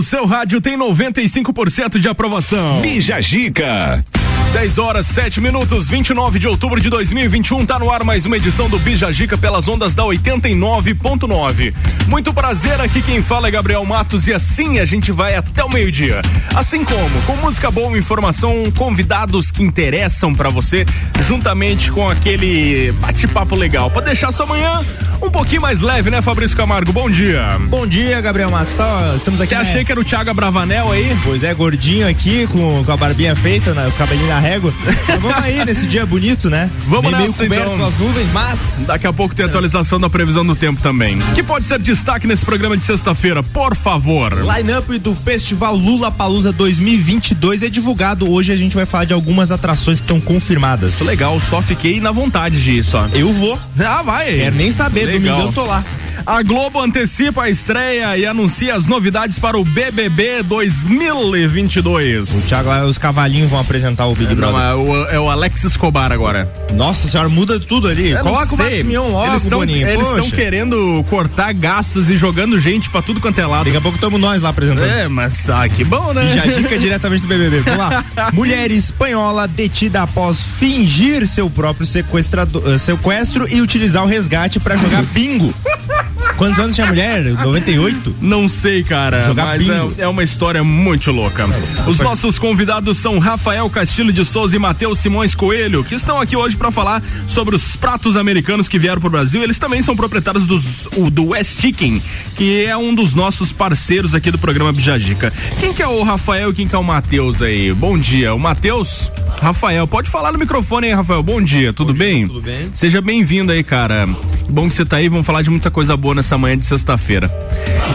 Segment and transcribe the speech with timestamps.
[0.00, 2.80] no seu rádio tem 95% de aprovação.
[2.80, 4.02] Bija Gica.
[4.50, 8.66] 10 horas 7 minutos, 29 de outubro de 2021, tá no ar mais uma edição
[8.66, 11.74] do Bija Gica pelas ondas da 89.9.
[12.08, 15.68] Muito prazer, aqui quem fala é Gabriel Matos e assim a gente vai até o
[15.68, 16.22] meio-dia.
[16.54, 20.86] Assim como com música boa, informação, convidados que interessam para você,
[21.28, 24.80] juntamente com aquele bate-papo legal, para deixar sua manhã
[25.22, 26.92] um pouquinho mais leve, né, Fabrício Camargo?
[26.92, 27.58] Bom dia.
[27.68, 28.74] Bom dia, Gabriel Matos.
[28.74, 29.50] Tá, estamos aqui.
[29.50, 31.16] Que achei que era o Thiago Bravanel aí.
[31.24, 34.72] Pois é, gordinho aqui, com, com a barbinha feita, né, o cabelinho na régua.
[35.20, 36.70] Vamos aí nesse dia bonito, né?
[36.86, 37.76] Vamos meio, nessa, meio então.
[37.76, 38.86] pelas nuvens, mas.
[38.86, 41.18] Daqui a pouco tem atualização da previsão do tempo também.
[41.34, 44.32] Que pode ser destaque nesse programa de sexta-feira, por favor.
[44.56, 48.30] Line-up do Festival Lula Palusa 2022 é divulgado.
[48.30, 51.00] Hoje a gente vai falar de algumas atrações que estão confirmadas.
[51.00, 53.08] Legal, só fiquei na vontade de ir só.
[53.12, 53.58] Eu vou.
[53.78, 54.36] Ah, vai.
[54.36, 55.36] Quero nem saber, Legal.
[55.36, 55.84] domingão tô lá.
[56.26, 62.30] A Globo antecipa a estreia e anuncia as novidades para o BBB 2022.
[62.30, 64.60] O Thiago, os cavalinhos vão apresentar o Big Não, Brother.
[64.60, 66.48] é o, é o Alex Escobar agora.
[66.74, 68.10] Nossa senhora, muda tudo ali.
[68.10, 68.58] Eu Coloca não o.
[68.58, 69.88] Marcos Mion logo, Eles tão- Boninho.
[69.88, 73.64] Eles estão querendo cortar gastos e jogando gente pra tudo quanto é lado.
[73.64, 74.84] Daqui a pouco estamos nós lá apresentando.
[74.84, 76.34] É, mas ah, que bom, né?
[76.34, 77.60] Já dica diretamente do BBB.
[77.60, 78.04] Vamos lá.
[78.32, 84.76] Mulher espanhola detida após fingir seu próprio sequestrador, eh, sequestro e utilizar o resgate pra
[84.76, 85.52] jogar bingo.
[86.36, 87.22] Quantos anos tinha a mulher?
[87.24, 88.16] 98?
[88.20, 91.46] Não sei, cara, Jogar mas é, é uma história muito louca.
[91.86, 96.36] Os nossos convidados são Rafael Castilho de Souza e Matheus Simões Coelho, que estão aqui
[96.36, 99.42] hoje para falar sobre os pratos americanos que vieram pro Brasil.
[99.42, 102.00] Eles também são proprietários dos, o- do West Chicken,
[102.36, 105.30] que é um dos nossos parceiros aqui do programa Bijagica.
[105.58, 107.70] Quem que é o Rafael e quem que é o Matheus aí?
[107.74, 108.32] Bom dia.
[108.34, 109.10] O Matheus?
[109.42, 111.22] Rafael, pode falar no microfone aí, Rafael.
[111.22, 112.26] Bom dia, tudo bem?
[112.26, 112.70] tudo bem.
[112.72, 114.08] Seja bem-vindo aí, cara.
[114.48, 117.30] Bom que você tá aí, vamos falar de muita coisa boa nessa manhã de sexta-feira.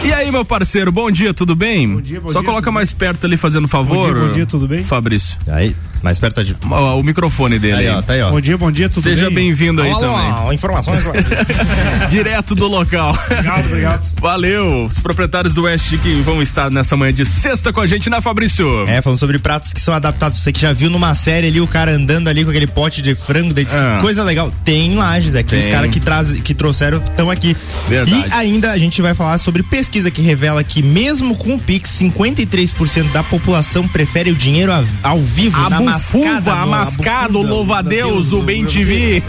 [0.04, 1.94] E aí, meu parceiro, bom dia, tudo bem?
[1.94, 4.14] Bom dia, bom Só dia, coloca mais perto ali, fazendo favor.
[4.14, 4.82] dia, bom dia, tudo bem?
[4.82, 5.38] Fabrício.
[5.46, 6.56] Aí, mais perto de.
[6.70, 7.94] Ó, o microfone dele Aí, aí.
[7.94, 8.30] ó, tá aí, ó.
[8.30, 9.34] Bom dia, bom dia, tudo Seja bem?
[9.46, 10.30] bem-vindo aí Alô, também.
[10.30, 11.02] alô, informações.
[12.10, 13.16] Direto do local.
[13.30, 14.06] Obrigado, obrigado.
[14.20, 14.84] Valeu.
[14.84, 18.20] Os proprietários do West que vão estar nessa manhã de sexta com a gente, né,
[18.20, 18.84] Fabrício?
[18.88, 20.38] É, falando sobre pratos que são adaptados.
[20.38, 23.14] Você que já viu numa série ali o cara andando ali com aquele pote de
[23.14, 23.98] frango, daí Ah.
[24.00, 24.52] coisa legal.
[24.64, 25.60] Tem em Lages, é que Tem.
[25.60, 27.56] os caras que, traz, que trouxeram estão aqui.
[27.88, 28.24] Verdade.
[28.28, 31.90] E ainda a gente vai falar sobre pesquisa que revela que mesmo com o Pix,
[31.90, 37.78] 53% da população prefere o dinheiro ao vivo, A na mascada, a no- mascado, louva
[37.78, 39.22] a Deus, o bem TV.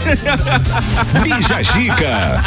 [1.22, 2.44] Bija Gica.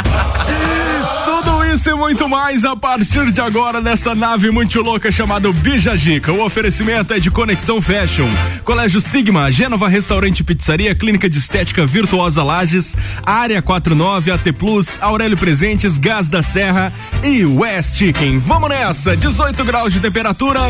[1.24, 6.32] Tudo isso e muito mais a partir de agora nessa nave muito louca chamada Bijagica.
[6.32, 8.28] O oferecimento é de Conexão Fashion,
[8.64, 14.88] Colégio Sigma, Gênova Restaurante e Pizzaria, Clínica de Estética Virtuosa Lages, Área 49, AT Plus,
[15.00, 16.92] Aurélio Presentes, Gás da Serra
[17.22, 18.38] e West Chicken.
[18.38, 20.60] Vamos nessa, 18 graus de temperatura,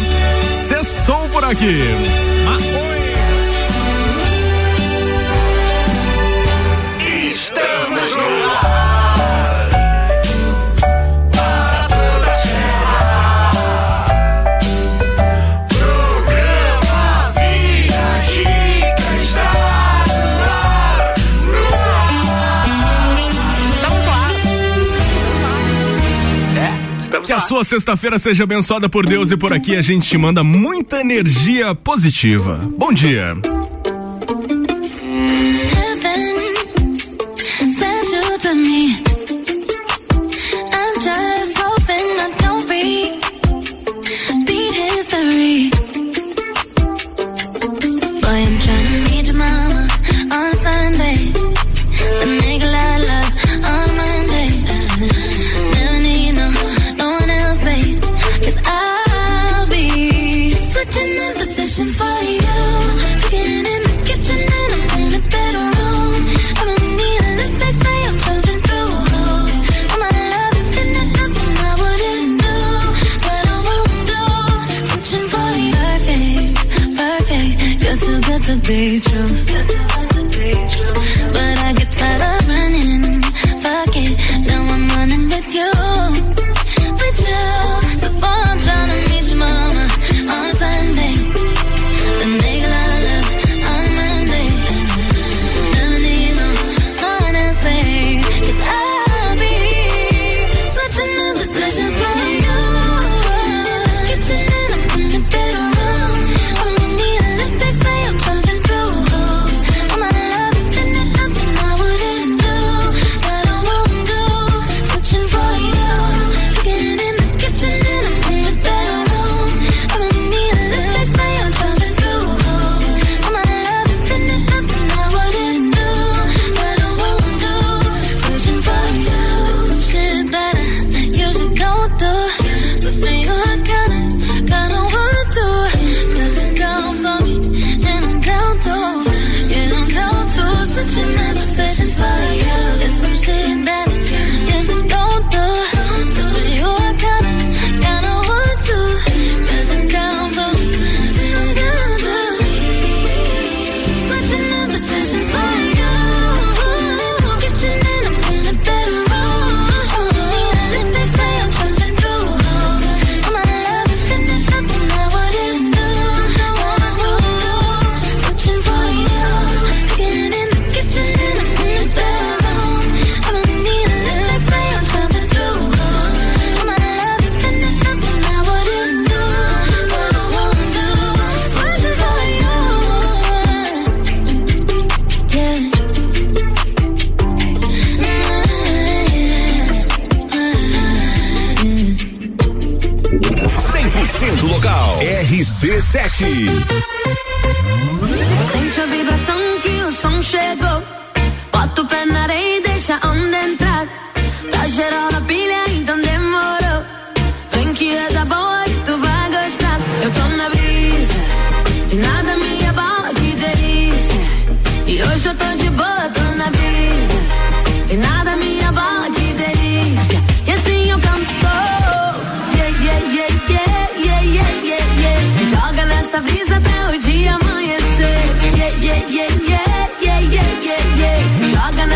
[0.68, 1.78] sextou por aqui.
[2.58, 3.01] Que
[27.42, 31.74] sua sexta-feira seja abençoada por Deus e por aqui a gente te manda muita energia
[31.74, 32.56] positiva.
[32.76, 33.36] Bom dia.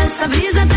[0.07, 0.76] Nessa brisa até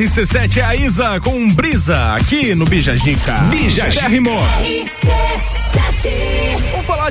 [0.00, 3.34] RC7 é a Isa com brisa aqui no Bijagica.
[3.50, 4.08] Bijagica.
[4.08, 4.40] Rimou.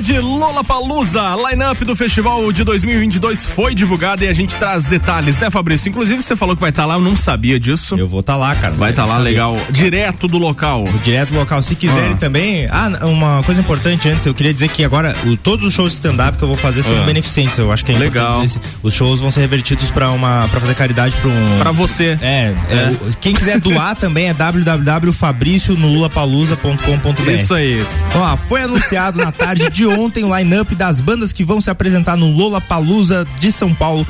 [0.00, 1.22] de Lola Palusa.
[1.50, 5.88] Line-up do festival de 2022 foi divulgada e a gente traz detalhes, né, Fabrício?
[5.90, 7.96] Inclusive, você falou que vai estar lá, eu não sabia disso.
[7.98, 8.72] Eu vou estar lá, cara.
[8.74, 9.24] Vai estar lá, Sabia.
[9.30, 9.56] legal.
[9.70, 10.84] Direto do local.
[11.04, 11.62] Direto do local.
[11.62, 12.16] Se quiserem Ah.
[12.16, 12.66] também.
[12.70, 15.94] Ah, uma coisa importante antes, eu queria dizer que agora o- todos os shows de
[15.96, 17.04] stand-up que eu vou fazer são Ah.
[17.04, 17.58] beneficentes.
[17.58, 18.42] Eu acho que é Legal.
[18.82, 21.58] Os shows vão ser revertidos pra uma para fazer caridade pra um.
[21.58, 22.18] Pra você.
[22.22, 22.90] É, é, É.
[22.92, 27.30] o- quem quiser doar também é www.fabricionolulapalusa.com.br.
[27.34, 27.84] Isso aí.
[28.14, 32.16] Ó, foi anunciado na tarde de ontem o line-up das bandas que vão se apresentar
[32.16, 34.06] no Lola Palusa de São Paulo.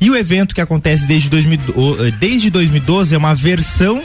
[0.00, 4.02] E o evento que acontece desde, 2000 o- eh, desde 2012 é uma versão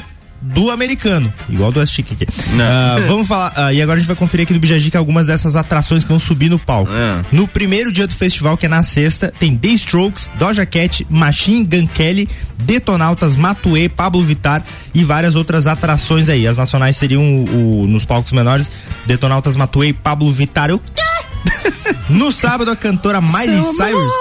[0.54, 2.28] do americano, igual do West Chic aqui.
[2.60, 5.56] Ah, vamos falar, ah, e agora a gente vai conferir aqui no Bijagica algumas dessas
[5.56, 6.92] atrações que vão subir no palco.
[6.92, 7.22] É.
[7.32, 11.64] No primeiro dia do festival, que é na sexta, tem The Strokes, Doja Cat, Machine
[11.66, 16.48] Gun Kelly, Detonautas, Matue, Pablo Vittar e várias outras atrações aí.
[16.48, 18.70] As nacionais seriam o- o- nos palcos menores,
[19.06, 20.70] Detonautas, Matue Pablo Vittar.
[20.70, 20.82] Eu...
[22.10, 24.14] No sábado, a cantora Miley Cyrus.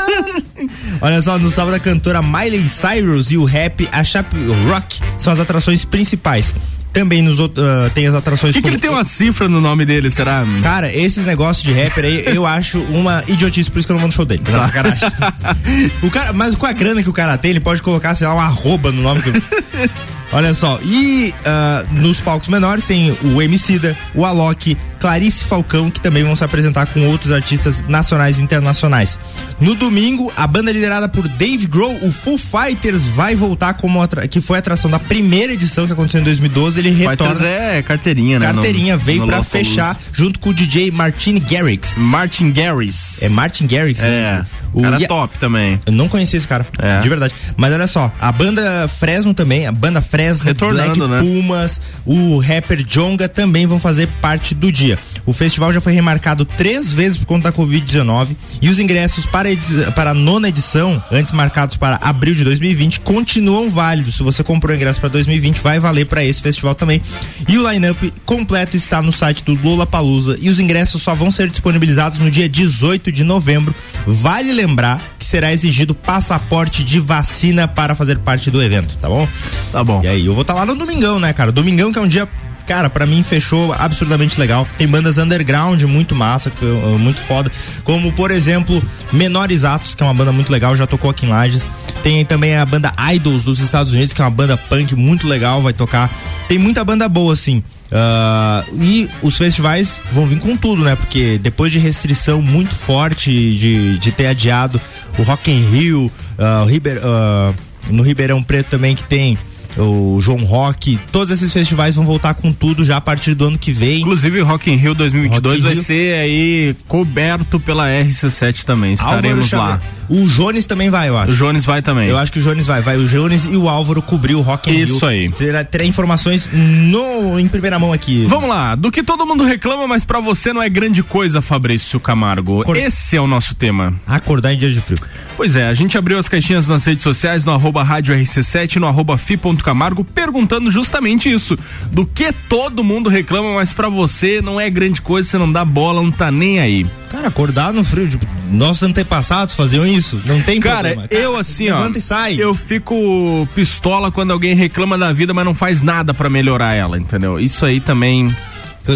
[1.00, 4.28] Olha só, no sábado a cantora Miley Cyrus e o rap A Chap
[4.68, 6.54] Rock são as atrações principais.
[6.92, 9.86] Também nos ah, tem as atrações Por que, que ele tem uma cifra no nome
[9.86, 10.44] dele, será?
[10.62, 14.00] Cara, esses negócios de rapper aí, eu acho uma idiotice, por isso que eu não
[14.00, 14.42] vou no show dele.
[14.50, 15.08] Não, sacanagem.
[16.02, 18.34] o cara, mas com a grana que o cara tem, ele pode colocar, sei lá,
[18.34, 19.22] um arroba no nome.
[19.22, 19.32] Que...
[20.32, 26.00] Olha só, e ah, nos palcos menores tem o Emicida, o Alok, Clarice Falcão, que
[26.00, 29.18] também vão se apresentar com outros artistas nacionais e internacionais.
[29.60, 34.40] No domingo, a banda liderada por Dave Grohl, o Foo Fighters, vai voltar como que
[34.40, 36.78] foi a atração da primeira edição que aconteceu em 2012.
[36.78, 37.34] Ele retorna.
[37.34, 38.46] Fighters é carteirinha, né?
[38.52, 39.50] Carteirinha no- veio Lollapalooza.
[39.50, 41.94] fechar junto com o DJ Martin Garrix.
[41.96, 43.22] Martin Garrix.
[43.22, 44.00] É Martin Garrix?
[44.00, 44.06] É.
[44.08, 44.46] né?
[44.74, 45.78] O cara Ia- top também.
[45.84, 47.00] Eu não conhecia esse cara, É.
[47.00, 47.34] de verdade.
[47.58, 51.20] Mas olha só, a banda Fresno também, a banda Fresno, Retornando, Black né?
[51.20, 54.98] Pumas, o rapper Jonga também vão fazer parte do dia.
[55.24, 59.48] O festival já foi remarcado três vezes por conta da Covid-19 e os ingressos para,
[59.94, 64.16] para a nona edição, antes marcados para abril de 2020, continuam válidos.
[64.16, 67.00] Se você comprou o ingresso para 2020, vai valer para esse festival também.
[67.48, 71.30] E o line-up completo está no site do Lola Palusa e os ingressos só vão
[71.30, 73.74] ser disponibilizados no dia 18 de novembro.
[74.06, 79.28] Vale lembrar que será exigido passaporte de vacina para fazer parte do evento, tá bom?
[79.70, 80.02] Tá bom.
[80.02, 81.50] E aí, eu vou estar lá no domingão, né, cara?
[81.50, 82.28] Domingão que é um dia
[82.66, 84.66] cara, para mim fechou absurdamente legal.
[84.78, 86.52] Tem bandas underground muito massa,
[86.98, 87.50] muito foda,
[87.84, 91.28] como por exemplo Menores Atos, que é uma banda muito legal, já tocou aqui em
[91.28, 91.66] Lages.
[92.02, 95.60] Tem também a banda Idols dos Estados Unidos, que é uma banda punk muito legal,
[95.60, 96.10] vai tocar.
[96.48, 97.62] Tem muita banda boa assim.
[97.92, 100.96] Uh, e os festivais vão vir com tudo, né?
[100.96, 104.80] Porque depois de restrição muito forte de, de ter adiado
[105.18, 107.54] o Rock in Rio, uh, Ribeir, uh,
[107.90, 109.36] no Ribeirão Preto também que tem
[109.76, 113.58] o João Rock, todos esses festivais vão voltar com tudo já a partir do ano
[113.58, 114.00] que vem.
[114.00, 115.82] Inclusive o Rock in Rio 2022 vai Rio.
[115.82, 119.80] ser aí coberto pela RC7 também, estaremos lá.
[120.08, 121.32] O Jones também vai, eu acho.
[121.32, 122.08] O Jones vai também.
[122.08, 122.82] Eu acho que o Jones vai.
[122.82, 124.96] Vai o Jones e o Álvaro cobrir o Rock in Rio.
[124.96, 125.30] Isso aí.
[125.30, 128.26] Terá, terá informações no, em primeira mão aqui.
[128.26, 128.74] Vamos lá.
[128.74, 132.60] Do que todo mundo reclama, mas para você não é grande coisa, Fabrício Camargo.
[132.60, 132.76] Acor...
[132.76, 133.94] Esse é o nosso tema.
[134.06, 134.98] Acordar em dias de frio.
[135.34, 138.86] Pois é, a gente abriu as caixinhas nas redes sociais, no arroba rádio RC7, no
[138.86, 139.16] arroba
[139.62, 141.56] fi.camargo, perguntando justamente isso.
[141.90, 145.64] Do que todo mundo reclama, mas para você não é grande coisa, você não dá
[145.64, 146.86] bola, não tá nem aí.
[147.08, 150.20] Cara, acordar no frio, tipo, nossos antepassados faziam isso.
[150.24, 151.08] Não tem Cara, problema.
[151.08, 151.88] Cara, eu assim, ó.
[151.88, 152.36] E sai.
[152.38, 156.98] Eu fico pistola quando alguém reclama da vida, mas não faz nada para melhorar ela,
[156.98, 157.38] entendeu?
[157.38, 158.34] Isso aí também.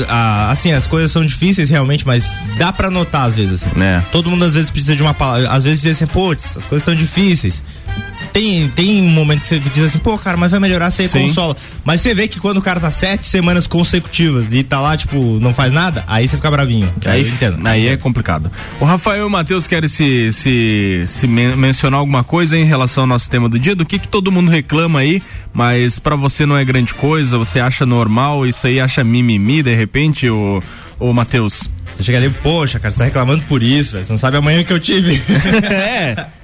[0.08, 3.70] Ah, assim, as coisas são difíceis realmente, mas dá para notar às vezes assim.
[3.80, 4.02] É.
[4.10, 6.78] Todo mundo às vezes precisa de uma palavra, às vezes dizer assim, putz, as coisas
[6.78, 7.62] estão difíceis
[8.32, 11.28] tem, tem um momento que você diz assim, pô, cara, mas vai melhorar, você Sim.
[11.28, 11.56] consola.
[11.84, 15.38] Mas você vê que quando o cara tá sete semanas consecutivas e tá lá, tipo,
[15.40, 16.92] não faz nada, aí você fica bravinho.
[17.04, 18.50] Aí, aí, aí é complicado.
[18.80, 23.04] O Rafael e o Matheus querem se, se, se men mencionar alguma coisa em relação
[23.04, 26.44] ao nosso tema do dia, do que que todo mundo reclama aí, mas para você
[26.44, 30.62] não é grande coisa, você acha normal, isso aí acha mimimi, de repente, o,
[30.98, 31.68] o Matheus?
[31.96, 34.04] Você chega ali, poxa, cara, você tá reclamando por isso, véio.
[34.04, 35.20] você não sabe amanhã que eu tive.
[35.70, 36.26] é.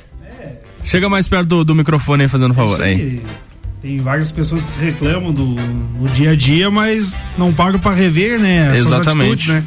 [0.85, 2.81] Chega mais perto do, do microfone aí, fazendo favor.
[2.83, 2.95] Aí.
[2.95, 3.23] aí.
[3.81, 8.39] Tem várias pessoas que reclamam do, do dia a dia, mas não pagam para rever,
[8.39, 8.69] né?
[8.69, 9.33] As Exatamente.
[9.33, 9.65] Atitudes, né?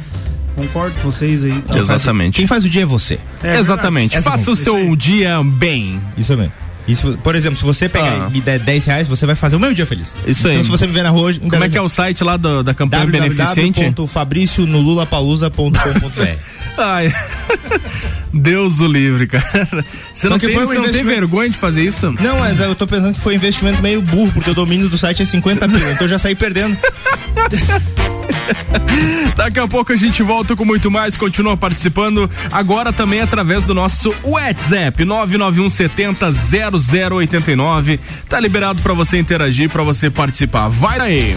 [0.56, 1.62] Concordo com vocês aí.
[1.74, 2.36] Exatamente.
[2.36, 3.18] Quem faz o dia é você.
[3.42, 4.20] É, Exatamente.
[4.22, 6.00] Faça o seu dia bem.
[6.16, 6.52] Isso mesmo.
[6.86, 8.28] Isso, por exemplo, se você pegar ah.
[8.28, 10.16] e me der 10 reais, você vai fazer o meu dia feliz.
[10.26, 10.54] Isso aí.
[10.54, 11.40] Então, se você me ver na rua hoje.
[11.40, 13.80] Como é que é o site lá do, da campanha beneficente?
[13.80, 17.12] www.fabricionolulapausa.com.br Ai.
[18.32, 19.84] Deus o livre, cara.
[20.12, 22.14] Você não, tem, um você não tem vergonha de fazer isso?
[22.20, 24.98] Não, mas eu tô pensando que foi um investimento meio burro, porque o domínio do
[24.98, 26.76] site é 50 mil, então eu já saí perdendo.
[29.36, 33.74] Daqui a pouco a gente volta com muito mais, continua participando, agora também através do
[33.74, 36.30] nosso WhatsApp 991 70
[37.10, 38.00] 0089.
[38.28, 40.68] Tá liberado para você interagir, para você participar.
[40.68, 41.36] Vai aí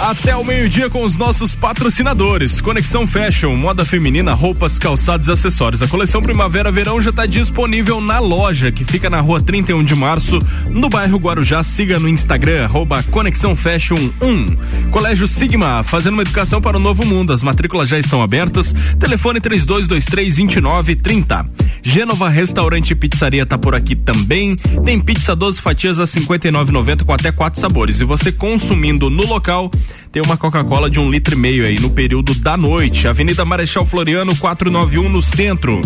[0.00, 2.60] até o meio-dia com os nossos patrocinadores.
[2.60, 5.82] Conexão Fashion, moda feminina, roupas, calçados e acessórios.
[5.82, 10.38] A coleção Primavera-Verão já está disponível na loja, que fica na rua 31 de março,
[10.70, 11.62] no bairro Guarujá.
[11.62, 14.90] Siga no Instagram, arroba Conexão Fashion 1.
[14.90, 17.32] Colégio Sigma, fazendo uma educação para o novo mundo.
[17.32, 18.74] As matrículas já estão abertas.
[18.98, 21.46] Telefone 3223 2930.
[21.82, 24.54] Gênova Restaurante e Pizzaria tá por aqui também.
[24.84, 28.00] Tem pizza 12 fatias a 59,90 com até quatro sabores.
[28.00, 29.70] E você consumindo no local,
[30.10, 33.06] tem uma Coca-Cola de um litro e meio aí no período da noite.
[33.06, 35.80] Avenida Marechal Floriano 491 no centro.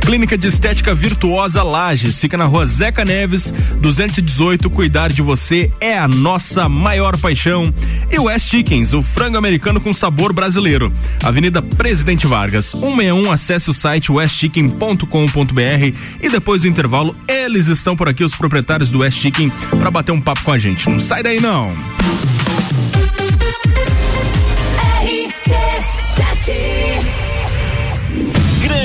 [0.00, 2.18] Clínica de Estética Virtuosa Lages.
[2.18, 4.70] Fica na rua Zeca Neves 218.
[4.70, 7.72] Cuidar de você é a nossa maior paixão.
[8.10, 10.92] E West Chickens, o frango americano com sabor brasileiro.
[11.22, 13.30] Avenida Presidente Vargas 161.
[13.30, 18.98] Acesse o site westchicken.com.br e depois do intervalo eles estão por aqui, os proprietários do
[19.00, 20.88] West Chicken, para bater um papo com a gente.
[20.88, 21.74] Não sai daí não.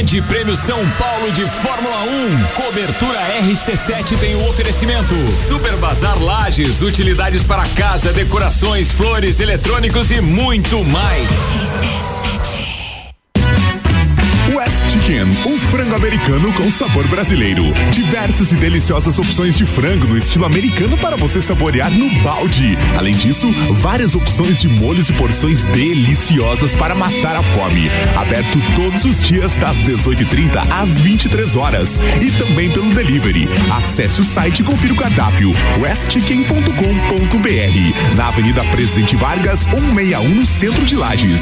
[0.02, 2.44] Grande Prêmio São Paulo de Fórmula 1.
[2.56, 5.14] Cobertura RC7 tem o oferecimento.
[5.48, 11.30] Super Bazar Lages, utilidades para casa, decorações, flores, eletrônicos e muito mais.
[14.90, 17.64] Chicken, um frango americano com sabor brasileiro.
[17.92, 22.78] Diversas e deliciosas opções de frango no estilo americano para você saborear no balde.
[22.98, 27.90] Além disso, várias opções de molhos e porções deliciosas para matar a fome.
[28.16, 33.48] Aberto todos os dias das 18:30 às 23 horas e também pelo delivery.
[33.72, 40.86] Acesse o site e confira o cardápio westchicken.com.br na Avenida Presidente Vargas 161 no centro
[40.86, 41.42] de Lages.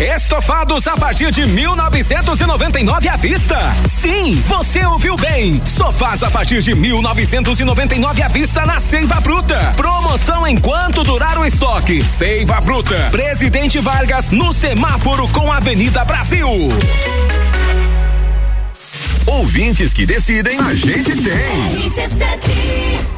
[0.00, 3.58] Estofados a partir de 1999 à vista.
[4.00, 5.60] Sim, você ouviu bem.
[5.66, 9.72] Sofás a partir de 1999 à vista na Seiva Bruta.
[9.76, 12.00] Promoção enquanto durar o estoque.
[12.02, 13.08] Seiva Bruta.
[13.10, 16.48] Presidente Vargas no semáforo com Avenida Brasil.
[19.26, 23.17] Ouvintes que decidem, a gente tem.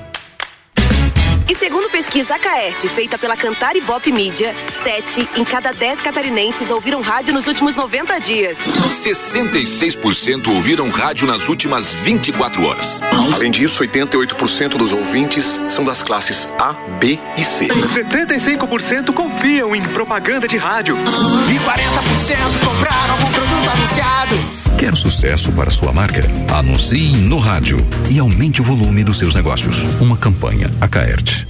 [1.51, 6.71] E segundo pesquisa Acaerte, feita pela Cantar e Bop Mídia, sete em cada dez catarinenses
[6.71, 8.57] ouviram rádio nos últimos 90 dias.
[8.57, 13.01] 66% ouviram rádio nas últimas 24 horas.
[13.33, 17.67] Além disso, 88% dos ouvintes são das classes A, B e C.
[17.67, 20.95] 75% confiam em propaganda de rádio.
[20.95, 24.61] E 40% compraram algum produto anunciado.
[24.81, 26.21] Quer sucesso para sua marca?
[26.57, 27.77] Anuncie no rádio
[28.09, 29.83] e aumente o volume dos seus negócios.
[30.01, 31.40] Uma campanha Acaerte.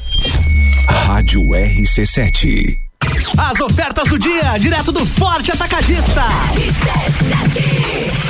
[0.88, 2.91] Rádio RC7.
[3.38, 6.24] As ofertas do dia, direto do Forte Atacadista.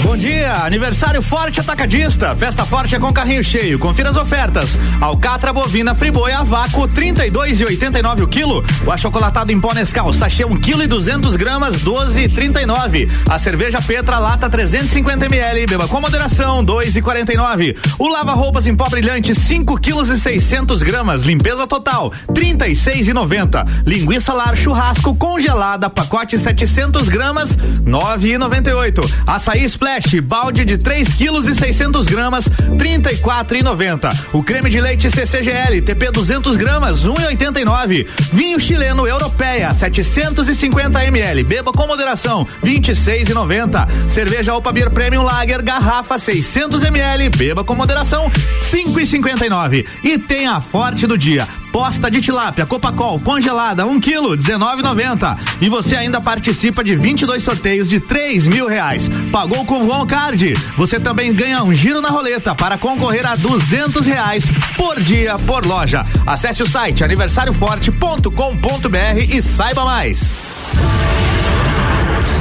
[0.04, 2.34] Bom dia, aniversário Forte Atacadista.
[2.34, 3.80] Festa forte é com carrinho cheio.
[3.80, 4.78] Confira as ofertas.
[5.00, 8.64] Alcatra bovina friboi a vácuo 32 e 89 o quilo.
[8.86, 13.10] O achocolatado em pó Nescau, sachê 1 quilo e 200 gramas 12 e 39.
[13.30, 17.78] A cerveja Petra lata 350 ml, beba com moderação 2 e 49.
[17.98, 23.14] O lava roupas em pó brilhante 5 quilos e 600 gramas, limpeza total 36 e
[23.14, 23.66] 90.
[23.86, 29.12] Linguiça lar churrasco congelada, pacote 700 gramas, 9,98.
[29.26, 32.48] Açaí Splash, balde de 3 quilos e 600 gramas,
[32.78, 34.16] 34,90.
[34.32, 38.06] O creme de leite CCGL, TP 200 gramas, 1,89.
[38.32, 41.44] Vinho chileno Europeia, 750 ml.
[41.44, 43.90] Beba com moderação, 26,90.
[44.08, 47.30] Cerveja Opa Beer Premium Lager, garrafa 600 ml.
[47.30, 48.30] Beba com moderação,
[48.72, 49.88] 5,59.
[50.04, 51.48] E tem a forte do dia.
[51.72, 55.38] Posta de tilápia Copacol congelada, 1 um quilo, 19,90.
[55.62, 59.10] E você ainda participa de 22 sorteios de 3 mil reais.
[59.32, 60.54] Pagou com o Card?
[60.78, 65.66] Você também ganha um giro na roleta para concorrer a 200 reais por dia por
[65.66, 66.06] loja.
[66.28, 70.34] Acesse o site aniversarioforte.com.br e saiba mais.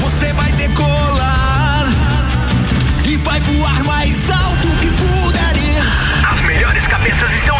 [0.01, 1.87] Você vai decolar
[3.07, 5.51] e vai voar mais alto que puder.
[6.31, 7.60] As melhores cabeças estão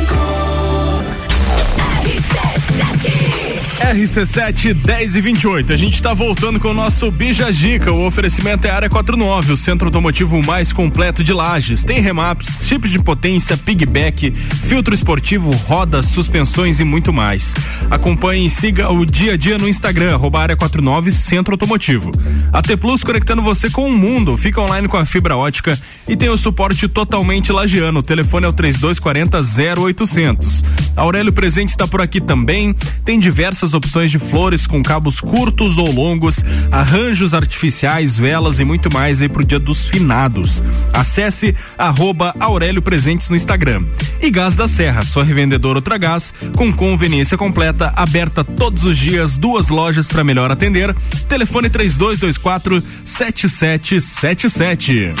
[3.91, 4.31] RC7.
[4.31, 5.73] RC7 10 e 28.
[5.73, 7.91] A gente está voltando com o nosso Bija Gica.
[7.91, 11.83] O oferecimento é Área 49, o centro automotivo mais completo de Lages.
[11.83, 17.53] Tem remaps, chips de potência, pigback, filtro esportivo, rodas, suspensões e muito mais.
[17.89, 22.11] Acompanhe e siga o dia a dia no Instagram, Área 49 Centro Automotivo.
[22.51, 24.37] A T Plus conectando você com o mundo.
[24.37, 25.77] Fica online com a fibra ótica
[26.07, 27.99] e tem o suporte totalmente lagiano.
[27.99, 29.39] O telefone é o 3240
[29.81, 30.63] 0800.
[30.95, 32.73] Aurélio Presente está por aqui também.
[33.03, 38.93] Tem diversas opções de flores com cabos curtos ou longos, arranjos artificiais, velas e muito
[38.93, 40.63] mais aí pro dia dos finados.
[40.93, 43.83] Acesse arroba Aurélio Presentes no Instagram.
[44.21, 49.69] E Gás da Serra, sua revendedora Ultragás, com conveniência completa, aberta todos os dias, duas
[49.69, 50.95] lojas para melhor atender.
[51.27, 55.15] Telefone 3224 7777.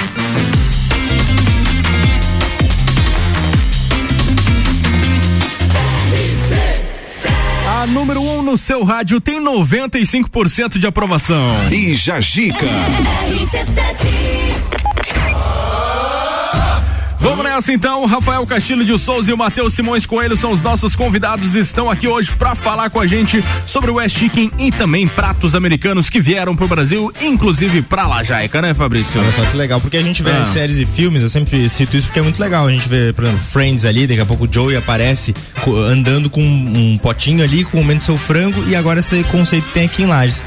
[7.81, 11.71] A número 1 um no seu rádio tem 95% de aprovação.
[11.71, 12.65] E Jajica.
[17.21, 20.95] Vamos nessa então, Rafael Castilho de Souza e o Matheus Simões Coelho são os nossos
[20.95, 24.71] convidados e estão aqui hoje para falar com a gente sobre o West Chicken e
[24.71, 29.21] também pratos americanos que vieram pro Brasil, inclusive pra Lajaica, né, Fabrício?
[29.21, 30.45] Olha só que legal, porque a gente vê Ah.
[30.51, 32.65] séries e filmes, eu sempre cito isso porque é muito legal.
[32.65, 35.35] A gente vê, por exemplo, Friends ali, daqui a pouco o Joey aparece
[35.87, 40.07] andando com um potinho ali, comendo seu frango, e agora esse conceito tem aqui em
[40.07, 40.41] Lages.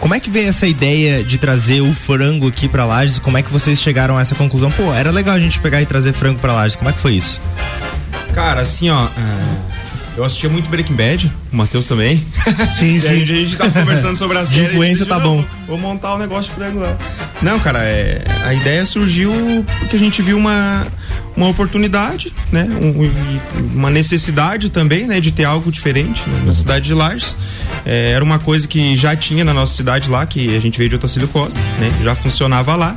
[0.00, 3.18] Como é que veio essa ideia de trazer o frango aqui pra Lages?
[3.18, 4.70] Como é que vocês chegaram a essa conclusão?
[4.70, 6.76] Pô, era legal a gente pegar e trazer frango pra Lages.
[6.76, 7.40] Como é que foi isso?
[8.32, 9.08] Cara, assim, ó.
[10.16, 12.24] Eu assistia muito Breaking Bad, o Matheus também.
[12.78, 13.06] Sim, sim.
[13.06, 14.64] a gente tava conversando sobre a De série.
[14.64, 15.36] influência a gente tá bom.
[15.36, 16.96] "Não, Vou montar o um negócio de frango lá.
[17.42, 19.30] Não, cara, é, a ideia surgiu
[19.78, 20.86] porque a gente viu uma,
[21.36, 22.66] uma oportunidade, né?
[22.80, 25.20] um- uma necessidade também, né?
[25.20, 27.36] De ter algo diferente né, na cidade de Lages.
[27.84, 30.88] É, era uma coisa que já tinha na nossa cidade lá, que a gente veio
[30.88, 31.90] de Otacílio Costa, né?
[32.02, 32.96] Já funcionava lá.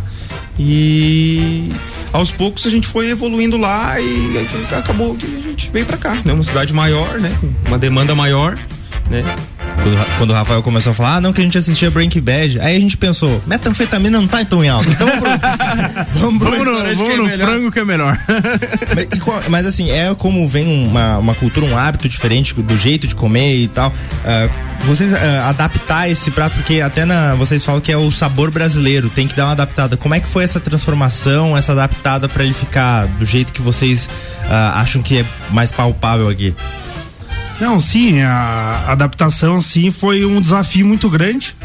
[0.60, 1.70] E
[2.12, 4.46] aos poucos a gente foi evoluindo lá e
[4.78, 6.34] acabou que a gente veio pra cá, né?
[6.34, 7.34] Uma cidade maior, né?
[7.66, 8.60] Uma demanda maior,
[9.10, 9.24] né?
[9.76, 12.60] Quando, quando o Rafael começou a falar, ah, não, que a gente assistia Breaking Bad.
[12.60, 14.90] Aí a gente pensou, metanfetamina não tá tão em alta.
[14.90, 18.20] Então vamos pro, vamos pro Vamos no, vamos é no frango que é melhor.
[18.96, 23.16] mas, mas assim, é como vem uma, uma cultura, um hábito diferente do jeito de
[23.16, 23.94] comer e tal.
[24.26, 24.50] ah,
[24.86, 29.10] vocês ah, adaptar esse prato, porque até na, vocês falam que é o sabor brasileiro,
[29.10, 29.98] tem que dar uma adaptada.
[29.98, 34.10] Como é que foi essa transformação, essa adaptada pra ele ficar do jeito que vocês
[34.50, 36.56] ah, acham que é mais palpável aqui?
[37.60, 41.56] Não, sim, a adaptação sim foi um desafio muito grande,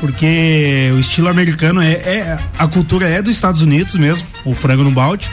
[0.00, 4.82] porque o estilo americano é, é- a cultura é dos Estados Unidos mesmo, o frango
[4.82, 5.30] no balde.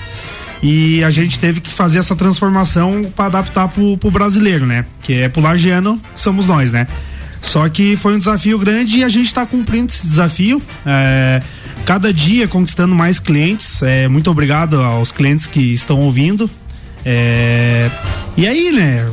[0.64, 4.86] E a gente teve que fazer essa transformação para adaptar pro, pro brasileiro, né?
[5.02, 6.86] Que é pro lagiano, que somos nós, né?
[7.42, 10.62] Só que foi um desafio grande e a gente está cumprindo esse desafio.
[10.86, 11.42] é,
[11.84, 13.82] cada dia conquistando mais clientes.
[13.82, 16.48] É, muito obrigado aos clientes que estão ouvindo.
[17.04, 17.90] É,
[18.38, 19.04] e aí, né?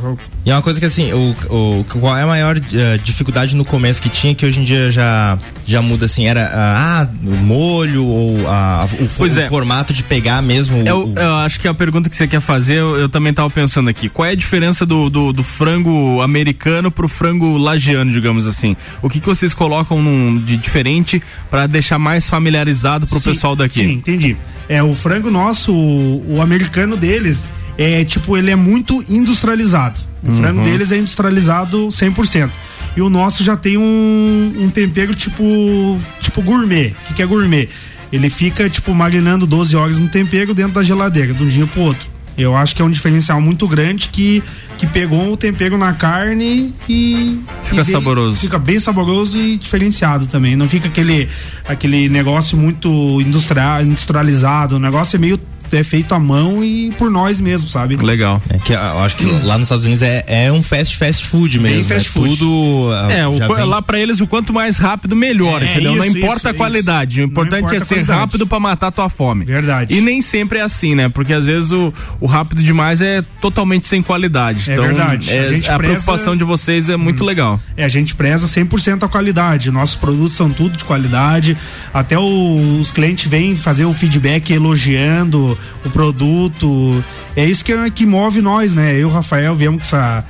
[0.49, 3.63] E é uma coisa que assim, o, o, qual é a maior eh, dificuldade no
[3.63, 6.25] começo que tinha que hoje em dia já, já muda assim?
[6.25, 9.47] Era ah, o molho ou o, o é.
[9.47, 12.41] formato de pegar mesmo o- Eu, o- eu acho que a pergunta que você quer
[12.41, 14.09] fazer, eu, eu também tava pensando aqui.
[14.09, 18.75] Qual é a diferença do, do, do frango americano pro frango lagiano, digamos assim?
[19.03, 23.55] O que, que vocês colocam num- de diferente para deixar mais familiarizado pro Sim, pessoal
[23.55, 23.81] daqui?
[23.81, 24.35] Sim, entendi.
[24.67, 27.43] É, o frango nosso, o, o americano deles,
[27.81, 30.01] é tipo, ele é muito industrializado.
[30.21, 30.37] O Uhum.
[30.37, 32.49] frango deles é industrializado 100%.
[32.97, 36.89] E o nosso já tem um, um tempero tipo, tipo gourmet.
[36.89, 37.69] O que, que é gourmet?
[38.11, 41.81] Ele fica, tipo, marinando 12 horas no tempero dentro da geladeira, de um dia pro
[41.83, 42.09] outro.
[42.37, 44.41] Eu acho que é um diferencial muito grande que,
[44.77, 47.37] que pegou o tempero na carne e.
[47.63, 48.39] Fica e veio- saboroso.
[48.39, 50.55] Fica bem saboroso e diferenciado também.
[50.55, 51.29] Não fica aquele,
[51.67, 54.77] aquele negócio muito industria, industrializado.
[54.77, 55.39] O negócio é meio
[55.71, 57.95] é feito à mão e por nós mesmo, sabe?
[57.97, 58.41] Legal.
[58.49, 61.59] É que eu acho que lá nos Estados Unidos é, é um fast fast food
[61.59, 61.83] mesmo.
[61.83, 62.37] fast é food.
[62.37, 62.89] Tudo.
[62.93, 65.95] ah, É, o, vem- lá pra eles o quanto mais rápido, melhor, É, entendeu?
[65.95, 67.19] não isso, importa isso, a qualidade, isso.
[67.19, 68.19] o Não importante importa é ser qualidade.
[68.19, 69.45] rápido pra matar a tua fome.
[69.45, 69.93] Verdade.
[69.93, 71.09] E nem sempre é assim, né?
[71.09, 74.69] Porque às vezes o, o rápido demais é totalmente sem qualidade.
[74.69, 75.29] É então, verdade.
[75.31, 77.59] é- A gente a preza- preocupação de vocês é muito legal.
[77.77, 79.71] É, a gente preza 100% a qualidade.
[79.71, 81.57] Nossos produtos são tudo de qualidade.
[81.93, 87.03] Até o- os clientes vêm fazer o feedback elogiando o produto.
[87.35, 88.95] É isso que, que move nós, né?
[88.95, 90.25] Eu Rafael viemos com essa,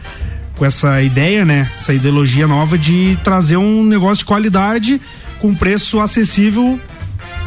[0.55, 1.69] com essa ideia, né?
[1.77, 5.01] Essa ideologia nova de trazer um negócio de qualidade
[5.39, 6.79] com preço acessível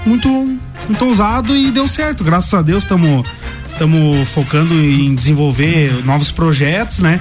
[0.06, 2.24] muito, muito ousado e deu certo.
[2.24, 3.26] Graças a Deus estamos
[3.72, 7.20] estamos focando em desenvolver novos projetos, né?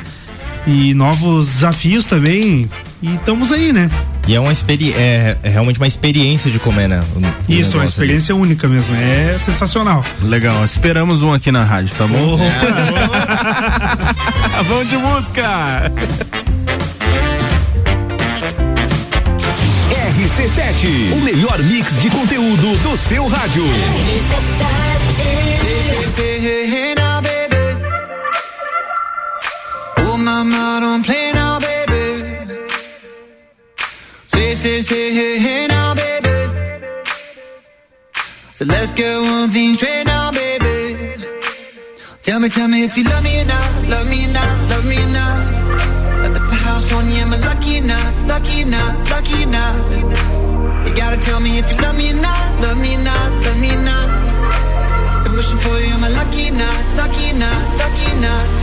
[0.65, 2.69] e novos desafios também.
[3.01, 3.89] E estamos aí, né?
[4.27, 7.01] E é uma experiência, é, é, realmente uma experiência de comer, né?
[7.15, 8.43] O, Isso, uma experiência ali.
[8.43, 10.05] única mesmo, é sensacional.
[10.21, 12.37] Legal, esperamos um aqui na rádio, tá bom?
[12.37, 12.43] Oh.
[12.43, 12.51] É.
[14.53, 15.89] Ah, Vamos de música!
[20.19, 23.63] RC7, o melhor mix de conteúdo do seu rádio.
[23.63, 24.91] RC7.
[38.61, 41.17] So let's get one thing straight now, baby.
[42.21, 44.85] Tell me, tell me if you love me or not, love me or not, love
[44.85, 45.41] me or not.
[46.25, 49.49] At the house on you, am I lucky or not, lucky or not, lucky or
[49.49, 50.85] not?
[50.85, 53.59] You gotta tell me if you love me or not, love me or not, love
[53.59, 54.09] me or not.
[55.25, 58.60] I'm wishing for you, am I lucky or not, lucky or not, lucky or not?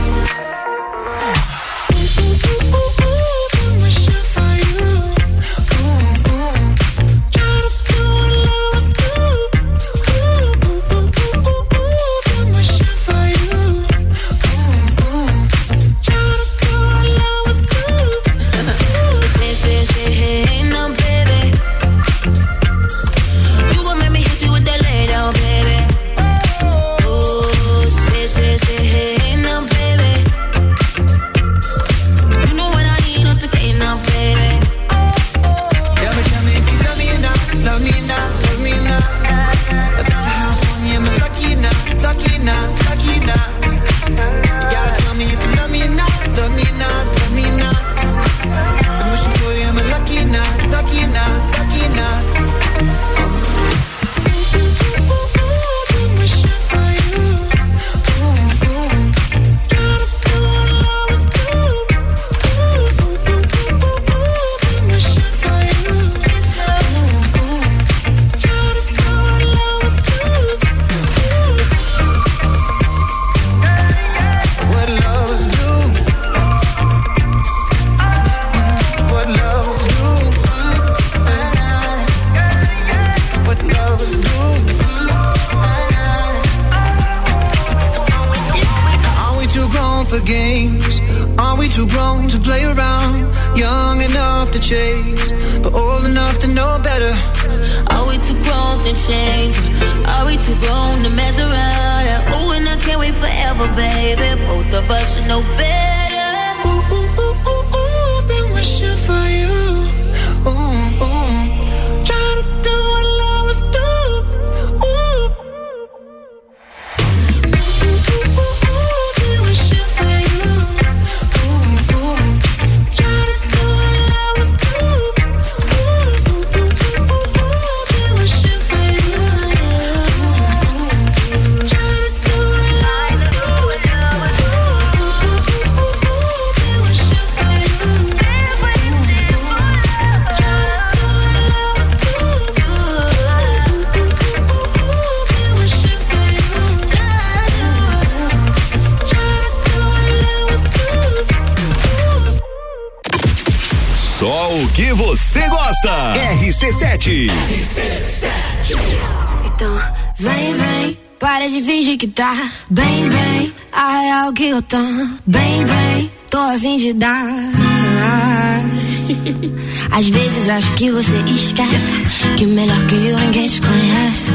[170.59, 172.01] Acho que você esquece
[172.37, 174.31] que melhor que eu ninguém te conhece.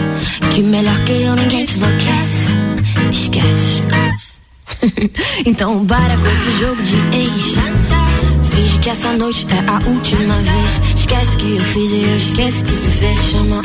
[0.55, 2.53] Que melhor que eu ninguém te enlouquece.
[3.13, 4.41] Esquece.
[5.45, 7.55] então para com esse jogo de ex.
[8.51, 10.99] Finge que essa noite é a última vez.
[10.99, 13.19] Esquece que eu fiz e eu esqueço que se fez.
[13.31, 13.61] Chama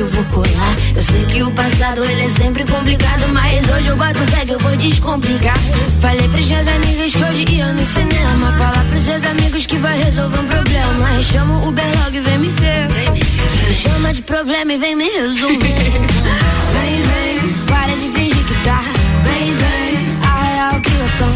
[0.00, 0.76] que eu vou colar.
[0.96, 4.52] Eu sei que o passado ele é sempre complicado, mas hoje eu bato fé que
[4.52, 5.58] eu vou descomplicar.
[6.00, 8.52] Falei pros seus amigos que hoje ia no cinema.
[8.52, 11.22] Falar pros seus amigos que vai resolver um problema.
[11.22, 12.88] Chama o Uberlog e vem me ver.
[13.68, 15.58] Me chama de problema e vem me resolver.
[16.72, 18.82] Vem, vem, para de fingir que tá
[19.22, 20.18] bem, bem.
[20.22, 21.26] A real que eu tô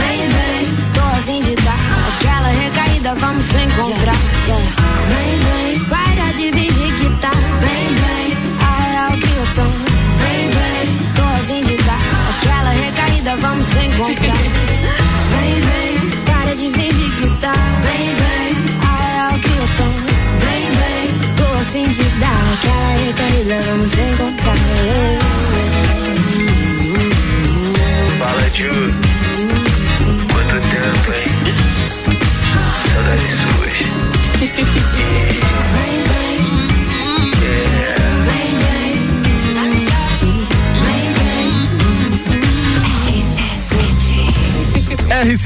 [0.00, 0.74] bem, bem.
[0.94, 1.78] Tô a fim de dar
[2.14, 4.35] aquela recaída, vamos se encontrar.
[13.96, 15.94] Vem, vem,
[16.54, 17.54] de fingir que tá.
[17.82, 19.88] Vem, vem, a real que eu tô.
[20.44, 21.06] Vem, vem,
[21.36, 22.95] tô a de dar aquela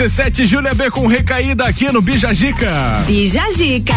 [0.00, 3.04] RC7 Júlia B com recaída aqui no Bijagica.
[3.06, 3.92] Bijagica.